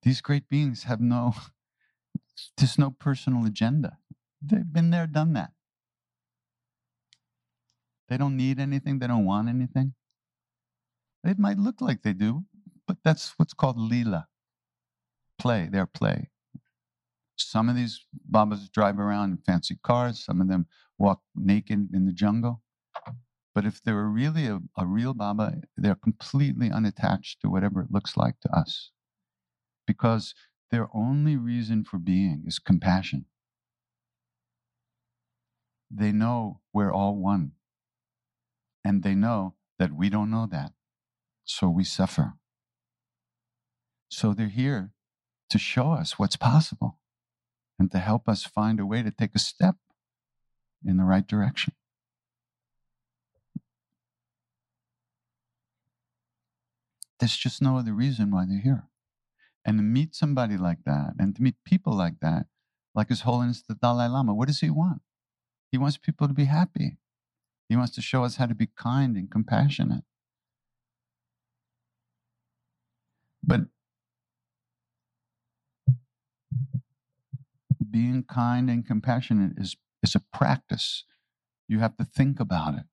These 0.02 0.20
great 0.20 0.48
beings 0.48 0.84
have 0.84 1.00
no, 1.00 1.34
there's 2.56 2.78
no 2.78 2.90
personal 2.90 3.44
agenda. 3.44 3.98
They've 4.40 4.72
been 4.72 4.90
there, 4.90 5.06
done 5.06 5.32
that. 5.32 5.50
They 8.08 8.16
don't 8.16 8.36
need 8.36 8.60
anything, 8.60 9.00
they 9.00 9.08
don't 9.08 9.24
want 9.24 9.48
anything. 9.48 9.94
It 11.24 11.38
might 11.40 11.58
look 11.58 11.80
like 11.80 12.02
they 12.02 12.12
do, 12.12 12.44
but 12.86 12.98
that's 13.02 13.34
what's 13.36 13.52
called 13.52 13.78
lila 13.78 14.28
play, 15.38 15.68
their 15.70 15.86
play. 15.86 16.30
Some 17.36 17.68
of 17.68 17.76
these 17.76 18.04
Babas 18.12 18.68
drive 18.68 18.98
around 18.98 19.30
in 19.32 19.38
fancy 19.38 19.76
cars, 19.82 20.24
some 20.24 20.40
of 20.40 20.48
them 20.48 20.66
walk 20.98 21.20
naked 21.34 21.88
in 21.92 22.06
the 22.06 22.12
jungle. 22.12 22.62
But 23.54 23.64
if 23.64 23.82
they're 23.82 24.04
really 24.04 24.46
a, 24.46 24.60
a 24.76 24.86
real 24.86 25.14
Baba, 25.14 25.62
they're 25.76 25.94
completely 25.94 26.70
unattached 26.70 27.40
to 27.40 27.48
whatever 27.48 27.80
it 27.80 27.90
looks 27.90 28.16
like 28.16 28.40
to 28.40 28.50
us. 28.50 28.90
Because 29.86 30.34
their 30.70 30.88
only 30.94 31.36
reason 31.36 31.84
for 31.84 31.98
being 31.98 32.44
is 32.46 32.58
compassion. 32.58 33.26
They 35.90 36.12
know 36.12 36.60
we're 36.72 36.92
all 36.92 37.16
one. 37.16 37.52
And 38.84 39.02
they 39.02 39.14
know 39.14 39.54
that 39.78 39.92
we 39.92 40.10
don't 40.10 40.30
know 40.30 40.46
that. 40.50 40.72
So 41.44 41.68
we 41.68 41.84
suffer. 41.84 42.34
So 44.10 44.34
they're 44.34 44.48
here 44.48 44.90
to 45.50 45.58
show 45.58 45.92
us 45.92 46.18
what's 46.18 46.36
possible. 46.36 46.98
And 47.78 47.90
to 47.92 47.98
help 47.98 48.28
us 48.28 48.44
find 48.44 48.80
a 48.80 48.86
way 48.86 49.02
to 49.02 49.10
take 49.10 49.34
a 49.34 49.38
step 49.38 49.76
in 50.84 50.96
the 50.96 51.04
right 51.04 51.26
direction. 51.26 51.74
There's 57.18 57.36
just 57.36 57.62
no 57.62 57.78
other 57.78 57.92
reason 57.92 58.30
why 58.30 58.44
they're 58.46 58.60
here. 58.60 58.84
And 59.64 59.78
to 59.78 59.82
meet 59.82 60.14
somebody 60.14 60.56
like 60.56 60.84
that 60.84 61.14
and 61.18 61.34
to 61.34 61.42
meet 61.42 61.56
people 61.64 61.92
like 61.94 62.20
that, 62.20 62.46
like 62.94 63.08
His 63.08 63.22
Holiness 63.22 63.62
the 63.66 63.74
Dalai 63.74 64.08
Lama, 64.08 64.34
what 64.34 64.48
does 64.48 64.60
he 64.60 64.70
want? 64.70 65.02
He 65.72 65.78
wants 65.78 65.96
people 65.96 66.28
to 66.28 66.34
be 66.34 66.44
happy. 66.44 66.98
He 67.68 67.76
wants 67.76 67.94
to 67.96 68.02
show 68.02 68.22
us 68.22 68.36
how 68.36 68.46
to 68.46 68.54
be 68.54 68.68
kind 68.76 69.16
and 69.16 69.30
compassionate. 69.30 70.04
But 73.42 73.62
being 77.96 78.24
kind 78.24 78.68
and 78.68 78.86
compassionate 78.86 79.52
is, 79.56 79.74
is 80.02 80.14
a 80.14 80.20
practice. 80.38 81.04
You 81.66 81.78
have 81.78 81.96
to 81.96 82.04
think 82.04 82.38
about 82.38 82.74
it. 82.74 82.84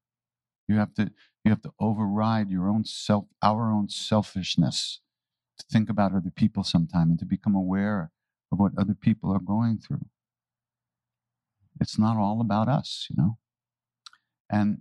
You 0.70 0.78
have 0.78 0.94
to 0.94 1.12
you 1.44 1.52
have 1.52 1.62
to 1.64 1.74
override 1.78 2.50
your 2.50 2.70
own 2.70 2.86
self 2.86 3.26
our 3.42 3.70
own 3.70 3.90
selfishness 3.90 5.02
to 5.60 5.66
think 5.70 5.90
about 5.90 6.16
other 6.16 6.32
people 6.34 6.64
sometime 6.64 7.10
and 7.10 7.20
to 7.20 7.26
become 7.26 7.54
aware 7.54 8.12
of 8.50 8.60
what 8.60 8.72
other 8.78 8.94
people 8.94 9.30
are 9.34 9.42
going 9.42 9.78
through. 9.78 10.06
It's 11.82 12.00
not 12.00 12.16
all 12.16 12.40
about 12.40 12.70
us, 12.70 13.08
you 13.10 13.18
know. 13.22 13.38
And 14.50 14.78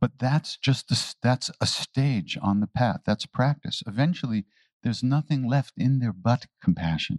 but 0.00 0.12
that's 0.20 0.56
just 0.56 0.92
a, 0.92 1.16
that's 1.20 1.50
a 1.60 1.66
stage 1.66 2.38
on 2.40 2.60
the 2.60 2.68
path. 2.68 3.00
That's 3.04 3.26
practice. 3.26 3.82
Eventually, 3.88 4.44
there's 4.84 5.02
nothing 5.02 5.48
left 5.48 5.72
in 5.76 5.98
there 5.98 6.12
but 6.12 6.46
compassion. 6.62 7.18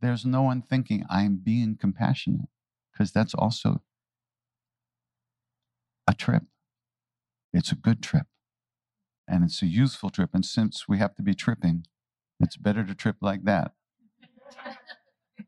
There's 0.00 0.24
no 0.24 0.42
one 0.42 0.62
thinking, 0.62 1.04
I'm 1.10 1.36
being 1.36 1.76
compassionate, 1.78 2.48
because 2.92 3.12
that's 3.12 3.34
also 3.34 3.82
a 6.06 6.14
trip. 6.14 6.44
It's 7.52 7.72
a 7.72 7.76
good 7.76 8.02
trip. 8.02 8.26
And 9.28 9.44
it's 9.44 9.62
a 9.62 9.66
useful 9.66 10.10
trip. 10.10 10.30
And 10.32 10.44
since 10.44 10.88
we 10.88 10.98
have 10.98 11.14
to 11.16 11.22
be 11.22 11.34
tripping, 11.34 11.86
it's 12.40 12.56
better 12.56 12.84
to 12.84 12.94
trip 12.94 13.16
like 13.20 13.44
that. 13.44 13.72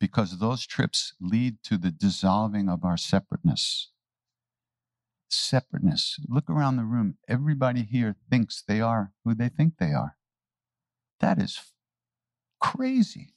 because 0.00 0.38
those 0.38 0.66
trips 0.66 1.14
lead 1.20 1.62
to 1.64 1.78
the 1.78 1.90
dissolving 1.90 2.68
of 2.68 2.84
our 2.84 2.96
separateness 2.96 3.90
separateness. 5.30 6.18
Look 6.28 6.48
around 6.48 6.76
the 6.76 6.84
room. 6.84 7.16
Everybody 7.28 7.82
here 7.82 8.16
thinks 8.30 8.62
they 8.66 8.80
are 8.80 9.12
who 9.24 9.34
they 9.34 9.48
think 9.48 9.74
they 9.78 9.92
are. 9.92 10.16
That 11.20 11.40
is 11.40 11.58
crazy. 12.60 13.34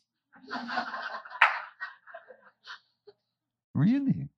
really. 3.74 4.30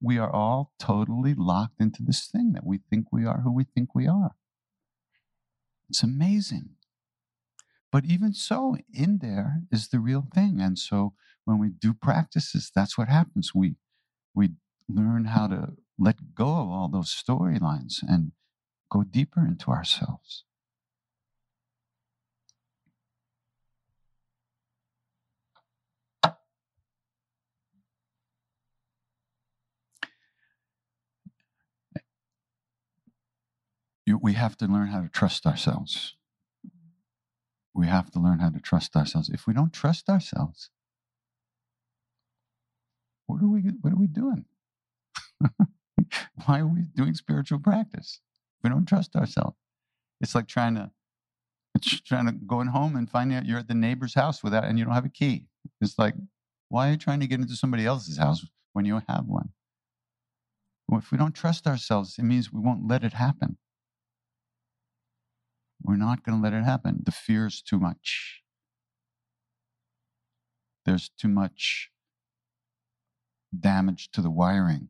We 0.00 0.18
are 0.18 0.30
all 0.30 0.72
totally 0.78 1.34
locked 1.34 1.80
into 1.80 2.02
this 2.02 2.26
thing 2.26 2.52
that 2.54 2.66
we 2.66 2.80
think 2.90 3.06
we 3.12 3.24
are 3.24 3.40
who 3.42 3.52
we 3.52 3.64
think 3.64 3.94
we 3.94 4.08
are. 4.08 4.34
It's 5.88 6.02
amazing. 6.02 6.70
But 7.92 8.06
even 8.06 8.32
so, 8.32 8.76
in 8.92 9.18
there 9.18 9.62
is 9.70 9.88
the 9.88 10.00
real 10.00 10.26
thing. 10.34 10.60
And 10.60 10.78
so 10.78 11.12
when 11.44 11.58
we 11.58 11.68
do 11.68 11.92
practices, 11.92 12.70
that's 12.74 12.96
what 12.96 13.08
happens. 13.08 13.54
We 13.54 13.76
we 14.34 14.50
learn 14.88 15.26
how 15.26 15.46
to 15.48 15.74
let 15.98 16.34
go 16.34 16.46
of 16.46 16.68
all 16.70 16.88
those 16.88 17.14
storylines 17.14 17.96
and 18.02 18.32
go 18.90 19.04
deeper 19.04 19.46
into 19.46 19.70
ourselves. 19.70 20.44
You, 34.06 34.18
we 34.18 34.32
have 34.34 34.56
to 34.58 34.66
learn 34.66 34.88
how 34.88 35.00
to 35.00 35.08
trust 35.08 35.46
ourselves. 35.46 36.16
We 37.74 37.86
have 37.86 38.10
to 38.12 38.20
learn 38.20 38.40
how 38.40 38.50
to 38.50 38.60
trust 38.60 38.96
ourselves. 38.96 39.28
If 39.28 39.46
we 39.46 39.54
don't 39.54 39.72
trust 39.72 40.08
ourselves, 40.08 40.70
what 43.26 43.42
are 43.42 43.48
we, 43.48 43.62
what 43.80 43.92
are 43.92 43.96
we 43.96 44.08
doing? 44.08 44.44
Why 46.46 46.60
are 46.60 46.66
we 46.66 46.82
doing 46.94 47.14
spiritual 47.14 47.58
practice? 47.58 48.20
We 48.62 48.70
don't 48.70 48.86
trust 48.86 49.16
ourselves. 49.16 49.56
It's 50.20 50.34
like 50.34 50.46
trying 50.46 50.74
to 50.76 50.90
it's 51.74 52.00
trying 52.02 52.26
to 52.26 52.32
going 52.32 52.68
home 52.68 52.96
and 52.96 53.08
finding 53.08 53.36
out 53.36 53.46
you're 53.46 53.58
at 53.58 53.68
the 53.68 53.74
neighbor's 53.74 54.14
house 54.14 54.42
without 54.42 54.64
and 54.64 54.78
you 54.78 54.84
don't 54.84 54.94
have 54.94 55.06
a 55.06 55.10
key. 55.10 55.46
It's 55.80 55.98
like, 55.98 56.14
why 56.68 56.88
are 56.88 56.90
you 56.92 56.96
trying 56.96 57.20
to 57.20 57.26
get 57.26 57.40
into 57.40 57.56
somebody 57.56 57.86
else's 57.86 58.18
house 58.18 58.44
when 58.72 58.84
you 58.84 59.02
have 59.08 59.26
one? 59.26 59.50
Well, 60.88 61.00
if 61.00 61.10
we 61.10 61.18
don't 61.18 61.34
trust 61.34 61.66
ourselves, 61.66 62.16
it 62.18 62.24
means 62.24 62.52
we 62.52 62.60
won't 62.60 62.86
let 62.86 63.04
it 63.04 63.14
happen. 63.14 63.56
We're 65.82 65.96
not 65.96 66.24
going 66.24 66.38
to 66.38 66.42
let 66.42 66.52
it 66.52 66.64
happen. 66.64 67.02
The 67.04 67.12
fear 67.12 67.46
is 67.46 67.60
too 67.60 67.78
much. 67.78 68.42
There's 70.84 71.08
too 71.08 71.28
much 71.28 71.90
damage 73.58 74.10
to 74.12 74.22
the 74.22 74.30
wiring. 74.30 74.88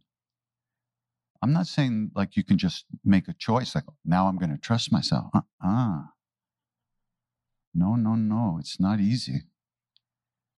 I'm 1.43 1.53
not 1.53 1.67
saying 1.67 2.13
like 2.15 2.37
you 2.37 2.45
can 2.45 2.59
just 2.59 2.85
make 3.05 3.27
a 3.27 3.33
choice, 3.33 3.75
like, 3.75 3.85
now 4.05 4.29
I'm 4.29 4.39
going 4.39 4.53
to 4.53 4.59
trust 4.59 4.93
myself. 4.93 5.31
Uh 5.35 5.41
uh 5.65 6.03
No, 7.75 7.97
no, 7.97 8.15
no. 8.15 8.59
It's 8.61 8.79
not 8.79 9.01
easy. 9.01 9.43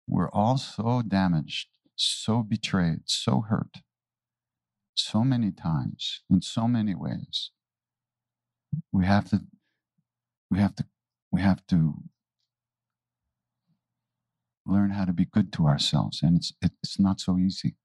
We're 0.07 0.31
all 0.31 0.59
so 0.59 1.03
damaged, 1.03 1.68
so 1.97 2.42
betrayed, 2.42 3.03
so 3.07 3.40
hurt, 3.49 3.79
so 4.94 5.25
many 5.25 5.51
times, 5.51 6.23
in 6.31 6.42
so 6.42 6.68
many 6.68 6.94
ways. 6.94 7.51
We 8.92 9.07
have 9.07 9.31
to, 9.31 9.40
we 10.50 10.59
have 10.59 10.74
to, 10.76 10.85
we 11.33 11.40
have 11.40 11.66
to 11.68 11.94
learn 14.66 14.90
how 14.90 15.04
to 15.04 15.12
be 15.12 15.24
good 15.24 15.52
to 15.54 15.66
ourselves. 15.66 16.22
And 16.22 16.37
it's, 16.37 16.52
it's 16.62 16.98
not 16.98 17.20
so 17.20 17.38
easy 17.38 17.76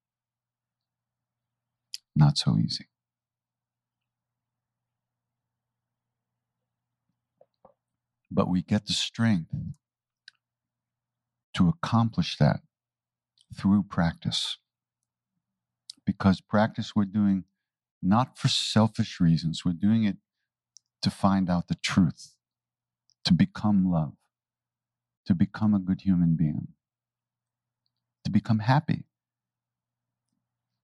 not 2.19 2.37
so 2.37 2.57
easy. 2.57 2.85
But 8.29 8.49
we 8.49 8.61
get 8.61 8.85
the 8.85 8.93
strength 8.93 9.49
to 11.55 11.67
accomplish 11.67 12.37
that 12.37 12.59
through 13.55 13.83
practice. 13.83 14.57
Because 16.05 16.41
practice 16.41 16.95
we're 16.95 17.05
doing 17.05 17.45
not 18.01 18.37
for 18.37 18.47
selfish 18.47 19.19
reasons, 19.19 19.63
we're 19.65 19.73
doing 19.73 20.03
it 20.03 20.17
to 21.01 21.09
find 21.09 21.49
out 21.49 21.67
the 21.67 21.75
truth, 21.75 22.35
to 23.25 23.33
become 23.33 23.91
love, 23.91 24.13
to 25.25 25.35
become 25.35 25.73
a 25.73 25.79
good 25.79 26.01
human 26.01 26.35
being, 26.35 26.69
to 28.25 28.31
become 28.31 28.59
happy, 28.59 29.05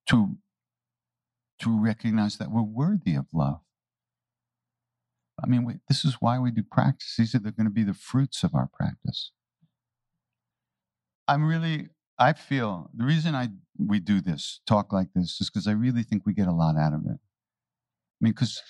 to 0.10 0.38
to 1.60 1.80
recognize 1.80 2.38
that 2.38 2.52
we're 2.52 2.62
worthy 2.62 3.16
of 3.16 3.26
love. 3.34 3.62
I 5.42 5.48
mean, 5.48 5.66
we, 5.66 5.76
this 5.88 6.06
is 6.06 6.16
why 6.20 6.40
we 6.40 6.52
do 6.52 6.64
practice. 6.64 7.16
These 7.18 7.36
are 7.36 7.40
going 7.40 7.66
to 7.66 7.70
be 7.70 7.84
the 7.84 7.94
fruits 7.94 8.44
of 8.44 8.56
our 8.56 8.70
practice. 8.72 9.32
I'm 11.28 11.46
really, 11.46 11.90
I 12.18 12.34
feel 12.34 12.90
the 12.96 13.06
reason 13.06 13.36
I 13.36 13.50
we 13.78 14.00
do 14.00 14.22
this, 14.22 14.62
talk 14.66 14.94
like 14.94 15.10
this, 15.14 15.42
is 15.42 15.50
because 15.50 15.68
I 15.68 15.72
really 15.72 16.04
think 16.04 16.26
we 16.26 16.34
get 16.34 16.48
a 16.48 16.54
lot 16.54 16.78
out 16.78 16.94
of 16.94 17.02
it. 17.06 17.18
I 17.18 18.22
mean, 18.22 18.34
because 18.34 18.62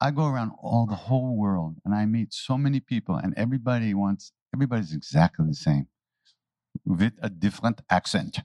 I 0.00 0.10
go 0.10 0.26
around 0.26 0.52
all 0.62 0.86
the 0.86 0.94
whole 0.94 1.36
world 1.36 1.76
and 1.84 1.94
I 1.94 2.06
meet 2.06 2.32
so 2.32 2.56
many 2.56 2.80
people, 2.80 3.16
and 3.16 3.34
everybody 3.36 3.92
wants, 3.92 4.32
everybody's 4.54 4.94
exactly 4.94 5.46
the 5.46 5.54
same 5.54 5.88
with 6.84 7.12
a 7.22 7.28
different 7.28 7.82
accent. 7.90 8.38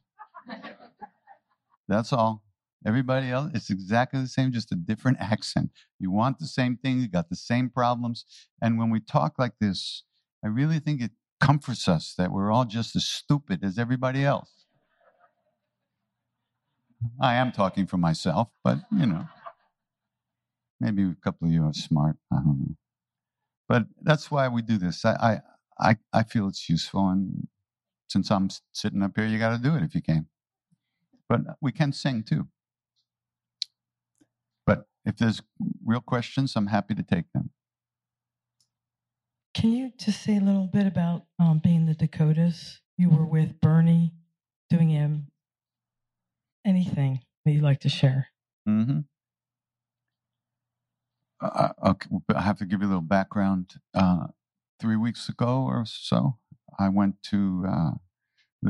That's 1.88 2.12
all. 2.12 2.44
Everybody 2.86 3.32
else, 3.32 3.52
it's 3.54 3.70
exactly 3.70 4.20
the 4.22 4.28
same, 4.28 4.52
just 4.52 4.72
a 4.72 4.76
different 4.76 5.18
accent. 5.20 5.72
You 6.00 6.12
want 6.12 6.40
the 6.40 6.46
same 6.46 6.78
thing, 6.78 7.00
you 7.00 7.08
got 7.08 7.30
the 7.30 7.36
same 7.36 7.70
problems. 7.70 8.26
And 8.62 8.78
when 8.78 8.92
we 8.92 9.00
talk 9.00 9.40
like 9.40 9.54
this, 9.60 10.04
I 10.44 10.50
really 10.50 10.80
think 10.80 11.02
it 11.02 11.12
comforts 11.40 11.88
us 11.88 12.14
that 12.18 12.32
we're 12.32 12.52
all 12.52 12.66
just 12.66 12.96
as 12.96 13.06
stupid 13.06 13.64
as 13.64 13.80
everybody 13.80 14.24
else. 14.24 14.66
I 17.20 17.36
am 17.36 17.52
talking 17.52 17.88
for 17.88 17.98
myself, 17.98 18.50
but 18.64 18.80
you 18.92 19.06
know, 19.06 19.28
maybe 20.80 21.04
a 21.04 21.16
couple 21.24 21.48
of 21.48 21.54
you 21.54 21.64
are 21.64 21.74
smart. 21.74 22.18
I 22.32 22.38
don't 22.38 22.60
know. 22.60 22.76
But 23.68 23.86
that's 24.02 24.30
why 24.30 24.48
we 24.48 24.62
do 24.62 24.78
this. 24.78 25.04
I, 25.06 25.42
I, 25.80 25.90
I, 25.90 25.96
I 26.14 26.24
feel 26.24 26.48
it's 26.48 26.70
useful. 26.70 27.10
And 27.10 27.48
since 28.08 28.30
I'm 28.30 28.50
sitting 28.74 29.02
up 29.02 29.14
here, 29.16 29.26
you 29.26 29.40
got 29.40 29.56
to 29.56 29.62
do 29.62 29.76
it 29.76 29.84
if 29.84 29.96
you 29.96 30.02
can. 30.02 30.28
But 31.28 31.42
we 31.62 31.72
can 31.72 31.92
sing 31.92 32.24
too. 32.24 32.48
But 34.66 34.86
if 35.06 35.18
there's 35.18 35.42
real 35.84 36.02
questions, 36.02 36.56
I'm 36.56 36.68
happy 36.68 36.94
to 36.96 37.04
take 37.04 37.32
them. 37.34 37.50
Can 39.56 39.72
you 39.72 39.92
just 39.98 40.22
say 40.22 40.38
a 40.38 40.42
little 40.42 40.68
bit 40.68 40.86
about 40.86 41.24
um, 41.40 41.60
being 41.64 41.86
the 41.86 41.94
Dakotas? 41.96 42.82
You 42.98 43.10
were 43.10 43.26
with 43.26 43.60
Bernie, 43.62 44.14
doing 44.70 44.90
him. 44.90 45.28
Anything 46.66 47.22
that 47.44 47.52
you'd 47.52 47.64
like 47.64 47.80
to 47.82 47.90
share? 47.90 48.28
Mm-hmm. 48.68 49.00
Uh, 51.42 51.70
okay, 51.86 52.10
I 52.34 52.42
have 52.42 52.58
to 52.60 52.66
give 52.66 52.82
you 52.82 52.88
a 52.88 52.90
little 52.90 53.02
background. 53.02 53.76
Uh, 53.94 54.28
three 54.80 54.96
weeks 54.96 55.30
ago 55.30 55.66
or 55.68 55.86
so, 55.86 56.38
I 56.80 56.90
went 56.90 57.22
to. 57.32 57.66
Uh, 57.68 57.92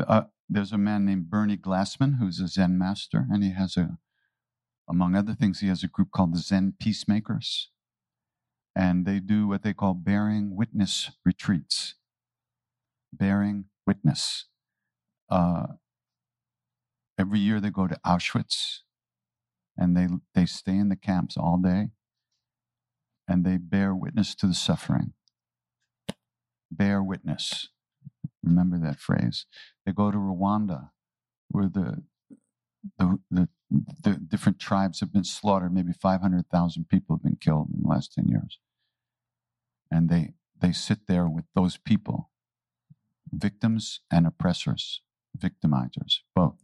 uh, 0.08 0.24
there's 0.50 0.72
a 0.72 0.78
man 0.78 1.06
named 1.06 1.30
Bernie 1.30 1.58
Glassman 1.58 2.18
who's 2.20 2.40
a 2.40 2.48
Zen 2.48 2.78
master, 2.78 3.26
and 3.32 3.44
he 3.44 3.52
has 3.52 3.78
a, 3.78 3.98
among 4.90 5.16
other 5.16 5.34
things, 5.34 5.60
he 5.60 5.68
has 5.68 5.84
a 5.84 5.88
group 5.88 6.12
called 6.12 6.34
the 6.34 6.40
Zen 6.40 6.74
Peacemakers, 6.80 7.70
and 8.76 9.06
they 9.06 9.20
do 9.20 9.48
what 9.48 9.64
they 9.64 9.74
call 9.74 9.94
bearing 9.94 10.56
witness 10.56 11.12
retreats. 11.24 11.96
Bearing 13.14 13.66
witness. 13.88 14.46
Uh, 15.30 15.68
every 17.18 17.40
year 17.40 17.60
they 17.62 17.70
go 17.70 17.88
to 17.88 17.98
Auschwitz, 18.06 18.80
and 19.78 19.96
they 19.96 20.08
they 20.34 20.46
stay 20.46 20.78
in 20.78 20.90
the 20.90 20.96
camps 20.96 21.38
all 21.38 21.58
day 21.58 21.90
and 23.28 23.44
they 23.44 23.58
bear 23.58 23.96
witness 23.96 24.36
to 24.36 24.48
the 24.48 24.54
suffering. 24.54 25.14
Bear 26.72 27.02
witness. 27.02 27.70
Remember 28.44 28.78
that 28.78 29.00
phrase. 29.00 29.46
They 29.86 29.92
go 29.92 30.12
to 30.12 30.18
Rwanda, 30.18 30.90
where 31.50 31.68
the 31.68 32.04
the, 32.98 33.20
the, 33.32 33.50
the 34.04 34.12
different 34.12 34.60
tribes 34.60 35.00
have 35.00 35.12
been 35.12 35.24
slaughtered. 35.24 35.74
Maybe 35.74 35.92
500,000 35.92 36.88
people 36.90 37.16
have 37.16 37.24
been 37.24 37.38
killed 37.40 37.70
in 37.74 37.82
the 37.82 37.90
last 37.90 38.14
10 38.14 38.28
years. 38.28 38.60
And 39.92 40.10
they, 40.10 40.34
they 40.60 40.72
sit 40.72 41.08
there 41.08 41.28
with 41.28 41.46
those 41.56 41.78
people, 41.78 42.30
victims 43.32 44.02
and 44.12 44.28
oppressors, 44.28 45.02
victimizers, 45.38 46.20
both. 46.36 46.64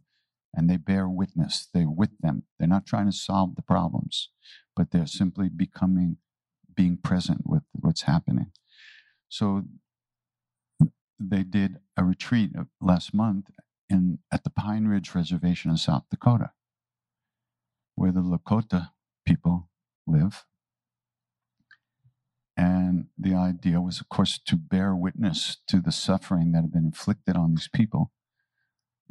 And 0.54 0.68
they 0.68 0.76
bear 0.76 1.08
witness. 1.08 1.68
They're 1.72 1.90
with 1.90 2.18
them. 2.20 2.44
They're 2.58 2.68
not 2.68 2.86
trying 2.86 3.06
to 3.06 3.16
solve 3.16 3.54
the 3.54 3.62
problems, 3.62 4.28
but 4.76 4.90
they're 4.90 5.06
simply 5.06 5.48
becoming 5.48 6.18
being 6.74 6.96
present 6.96 7.42
with 7.44 7.62
what's 7.72 8.02
happening. 8.02 8.52
So 9.28 9.64
they 11.18 11.42
did 11.42 11.78
a 11.96 12.04
retreat 12.04 12.50
uh, 12.58 12.64
last 12.80 13.14
month 13.14 13.50
in 13.88 14.18
at 14.32 14.44
the 14.44 14.50
Pine 14.50 14.86
Ridge 14.86 15.14
Reservation 15.14 15.70
in 15.70 15.76
South 15.76 16.04
Dakota, 16.10 16.52
where 17.94 18.12
the 18.12 18.20
Lakota 18.20 18.90
people 19.26 19.68
live. 20.06 20.44
And 22.56 23.06
the 23.18 23.34
idea 23.34 23.80
was, 23.80 24.00
of 24.00 24.08
course, 24.08 24.38
to 24.46 24.56
bear 24.56 24.94
witness 24.94 25.58
to 25.68 25.80
the 25.80 25.92
suffering 25.92 26.52
that 26.52 26.62
had 26.62 26.72
been 26.72 26.84
inflicted 26.84 27.36
on 27.36 27.54
these 27.54 27.68
people, 27.72 28.12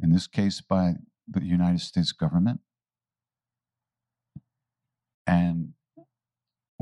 in 0.00 0.12
this 0.12 0.26
case 0.26 0.60
by 0.60 0.94
the 1.28 1.44
United 1.44 1.80
States 1.80 2.12
government. 2.12 2.60
And 5.26 5.74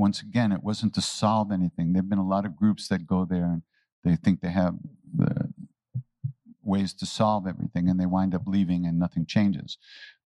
once 0.01 0.19
again, 0.19 0.51
it 0.51 0.63
wasn't 0.63 0.95
to 0.95 1.01
solve 1.01 1.51
anything. 1.51 1.93
There 1.93 2.01
have 2.01 2.09
been 2.09 2.17
a 2.17 2.27
lot 2.27 2.43
of 2.43 2.55
groups 2.55 2.87
that 2.87 3.05
go 3.05 3.23
there 3.23 3.45
and 3.45 3.61
they 4.03 4.15
think 4.15 4.41
they 4.41 4.49
have 4.49 4.73
the 5.15 5.53
ways 6.63 6.91
to 6.95 7.05
solve 7.05 7.45
everything 7.45 7.87
and 7.87 7.99
they 7.99 8.07
wind 8.07 8.33
up 8.33 8.47
leaving 8.47 8.87
and 8.87 8.97
nothing 8.97 9.27
changes. 9.27 9.77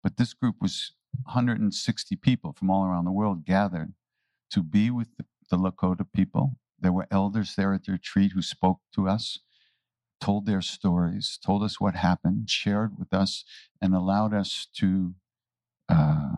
But 0.00 0.16
this 0.16 0.32
group 0.32 0.56
was 0.60 0.92
160 1.24 2.14
people 2.16 2.52
from 2.52 2.70
all 2.70 2.84
around 2.84 3.04
the 3.04 3.10
world 3.10 3.44
gathered 3.44 3.94
to 4.52 4.62
be 4.62 4.92
with 4.92 5.08
the, 5.16 5.24
the 5.50 5.56
Lakota 5.56 6.06
people. 6.14 6.56
There 6.78 6.92
were 6.92 7.08
elders 7.10 7.56
there 7.56 7.74
at 7.74 7.84
the 7.84 7.92
retreat 7.92 8.30
who 8.32 8.42
spoke 8.42 8.78
to 8.94 9.08
us, 9.08 9.40
told 10.20 10.46
their 10.46 10.62
stories, 10.62 11.36
told 11.44 11.64
us 11.64 11.80
what 11.80 11.96
happened, 11.96 12.48
shared 12.48 12.96
with 12.96 13.12
us, 13.12 13.44
and 13.82 13.92
allowed 13.92 14.34
us 14.34 14.68
to 14.76 15.14
uh, 15.88 16.36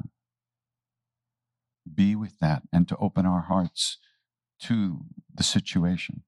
be 1.95 2.15
with 2.15 2.39
that 2.41 2.63
and 2.73 2.89
to 2.89 2.97
open 2.97 3.27
our 3.27 3.43
hearts 3.43 3.99
to 4.61 5.01
the 5.35 5.43
situation. 5.43 6.23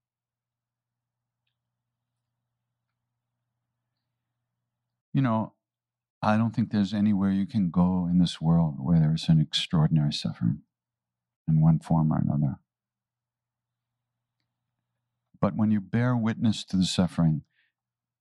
You 5.12 5.22
know, 5.22 5.54
I 6.22 6.36
don't 6.36 6.54
think 6.54 6.70
there's 6.70 6.94
anywhere 6.94 7.30
you 7.30 7.46
can 7.46 7.70
go 7.70 8.06
in 8.10 8.18
this 8.18 8.40
world 8.40 8.76
where 8.78 9.00
there's 9.00 9.28
an 9.28 9.40
extraordinary 9.40 10.12
suffering 10.12 10.62
in 11.48 11.60
one 11.60 11.78
form 11.78 12.12
or 12.12 12.18
another. 12.18 12.56
But 15.40 15.56
when 15.56 15.70
you 15.70 15.80
bear 15.80 16.16
witness 16.16 16.64
to 16.66 16.76
the 16.76 16.84
suffering, 16.84 17.42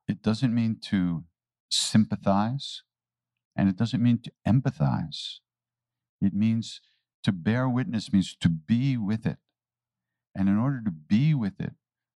it 0.07 0.21
doesn't 0.21 0.53
mean 0.53 0.77
to 0.85 1.25
sympathize 1.69 2.83
and 3.55 3.67
it 3.67 3.75
doesn't 3.75 4.03
mean 4.03 4.19
to 4.19 4.31
empathize. 4.47 5.39
It 6.21 6.33
means 6.33 6.79
to 7.27 7.33
bear 7.33 7.67
witness 7.67 8.13
means 8.13 8.37
to 8.39 8.47
be 8.47 8.95
with 8.95 9.25
it. 9.25 9.35
And 10.33 10.47
in 10.47 10.57
order 10.57 10.81
to 10.85 10.91
be 10.91 11.33
with 11.33 11.59
it, 11.59 11.73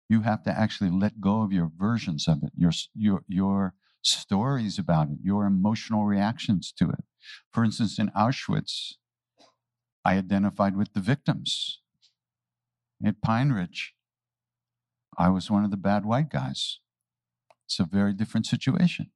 you 0.09 0.21
have 0.21 0.45
to 0.45 0.57
actually 0.57 0.91
let 0.91 1.21
go 1.21 1.43
of 1.43 1.53
your 1.53 1.69
versions 1.77 2.29
of 2.29 2.45
it, 2.45 2.53
your, 2.57 2.71
your, 2.95 3.25
your 3.27 3.75
stories 4.03 4.79
about 4.79 5.09
it, 5.09 5.19
your 5.21 5.47
emotional 5.47 6.05
reactions 6.05 6.73
to 6.79 6.91
it. 6.91 7.03
For 7.53 7.65
instance, 7.65 7.99
in 7.99 8.11
Auschwitz, 8.11 8.93
I 10.05 10.17
identified 10.17 10.77
with 10.77 10.93
the 10.93 11.01
victims. 11.01 11.81
At 13.05 13.21
Pine 13.21 13.51
Ridge, 13.51 13.95
I 15.19 15.29
was 15.31 15.51
one 15.51 15.65
of 15.65 15.73
the 15.73 15.77
bad 15.77 16.05
white 16.05 16.31
guys. 16.31 16.79
It's 17.67 17.81
a 17.81 17.85
very 17.85 18.13
different 18.13 18.47
situation. 18.47 19.11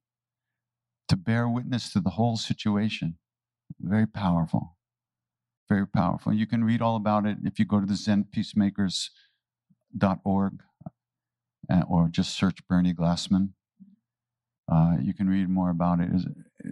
To 1.07 1.15
bear 1.15 1.47
witness 1.47 1.93
to 1.93 2.01
the 2.01 2.11
whole 2.11 2.35
situation, 2.35 3.17
very 3.79 4.07
powerful 4.07 4.74
very 5.67 5.87
powerful. 5.87 6.33
You 6.33 6.47
can 6.47 6.63
read 6.63 6.81
all 6.81 6.95
about 6.95 7.25
it 7.25 7.37
if 7.43 7.59
you 7.59 7.65
go 7.65 7.79
to 7.79 7.85
the 7.85 7.93
zenpeacemakers.org 7.93 10.53
uh, 11.71 11.83
or 11.87 12.07
just 12.09 12.37
search 12.37 12.67
Bernie 12.67 12.93
Glassman. 12.93 13.49
Uh, 14.71 14.95
you 15.01 15.13
can 15.13 15.29
read 15.29 15.49
more 15.49 15.69
about 15.69 15.99
it. 15.99 16.09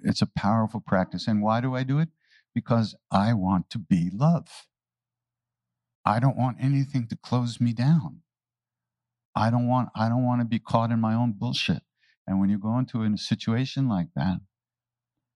It's 0.03 0.21
a 0.21 0.27
powerful 0.27 0.81
practice. 0.85 1.27
And 1.27 1.41
why 1.41 1.61
do 1.61 1.75
I 1.75 1.83
do 1.83 1.99
it? 1.99 2.09
Because 2.55 2.95
I 3.11 3.33
want 3.33 3.69
to 3.71 3.79
be 3.79 4.09
love. 4.11 4.47
I 6.05 6.19
don't 6.19 6.37
want 6.37 6.57
anything 6.59 7.07
to 7.07 7.15
close 7.15 7.61
me 7.61 7.73
down. 7.73 8.21
I 9.35 9.49
don't 9.49 9.67
want 9.67 9.89
I 9.95 10.09
don't 10.09 10.25
want 10.25 10.41
to 10.41 10.45
be 10.45 10.59
caught 10.59 10.91
in 10.91 10.99
my 10.99 11.13
own 11.13 11.33
bullshit. 11.33 11.81
And 12.27 12.39
when 12.39 12.49
you 12.49 12.57
go 12.57 12.77
into 12.77 13.03
a 13.03 13.17
situation 13.17 13.89
like 13.89 14.07
that, 14.15 14.39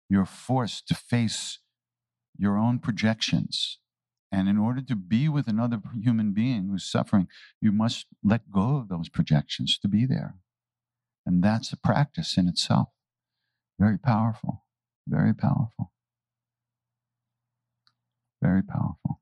you're 0.10 0.26
forced 0.26 0.88
to 0.88 0.96
face 0.96 1.60
your 2.38 2.58
own 2.58 2.80
projections. 2.80 3.80
And 4.32 4.50
in 4.50 4.58
order 4.58 4.82
to 4.82 4.96
be 4.96 5.30
with 5.30 5.48
another 5.48 5.80
human 6.02 6.34
being 6.34 6.70
who's 6.70 6.90
suffering, 6.90 7.28
you 7.62 7.72
must 7.72 8.08
let 8.24 8.52
go 8.52 8.78
of 8.78 8.90
those 8.90 9.10
projections 9.10 9.78
to 9.80 9.88
be 9.88 10.06
there. 10.06 10.36
And 11.26 11.44
that's 11.44 11.74
a 11.74 11.78
practice 11.78 12.38
in 12.38 12.48
itself. 12.48 12.90
Very 13.80 13.98
powerful, 13.98 14.64
very 15.08 15.34
powerful, 15.34 15.92
very 18.42 18.64
powerful. 18.64 19.22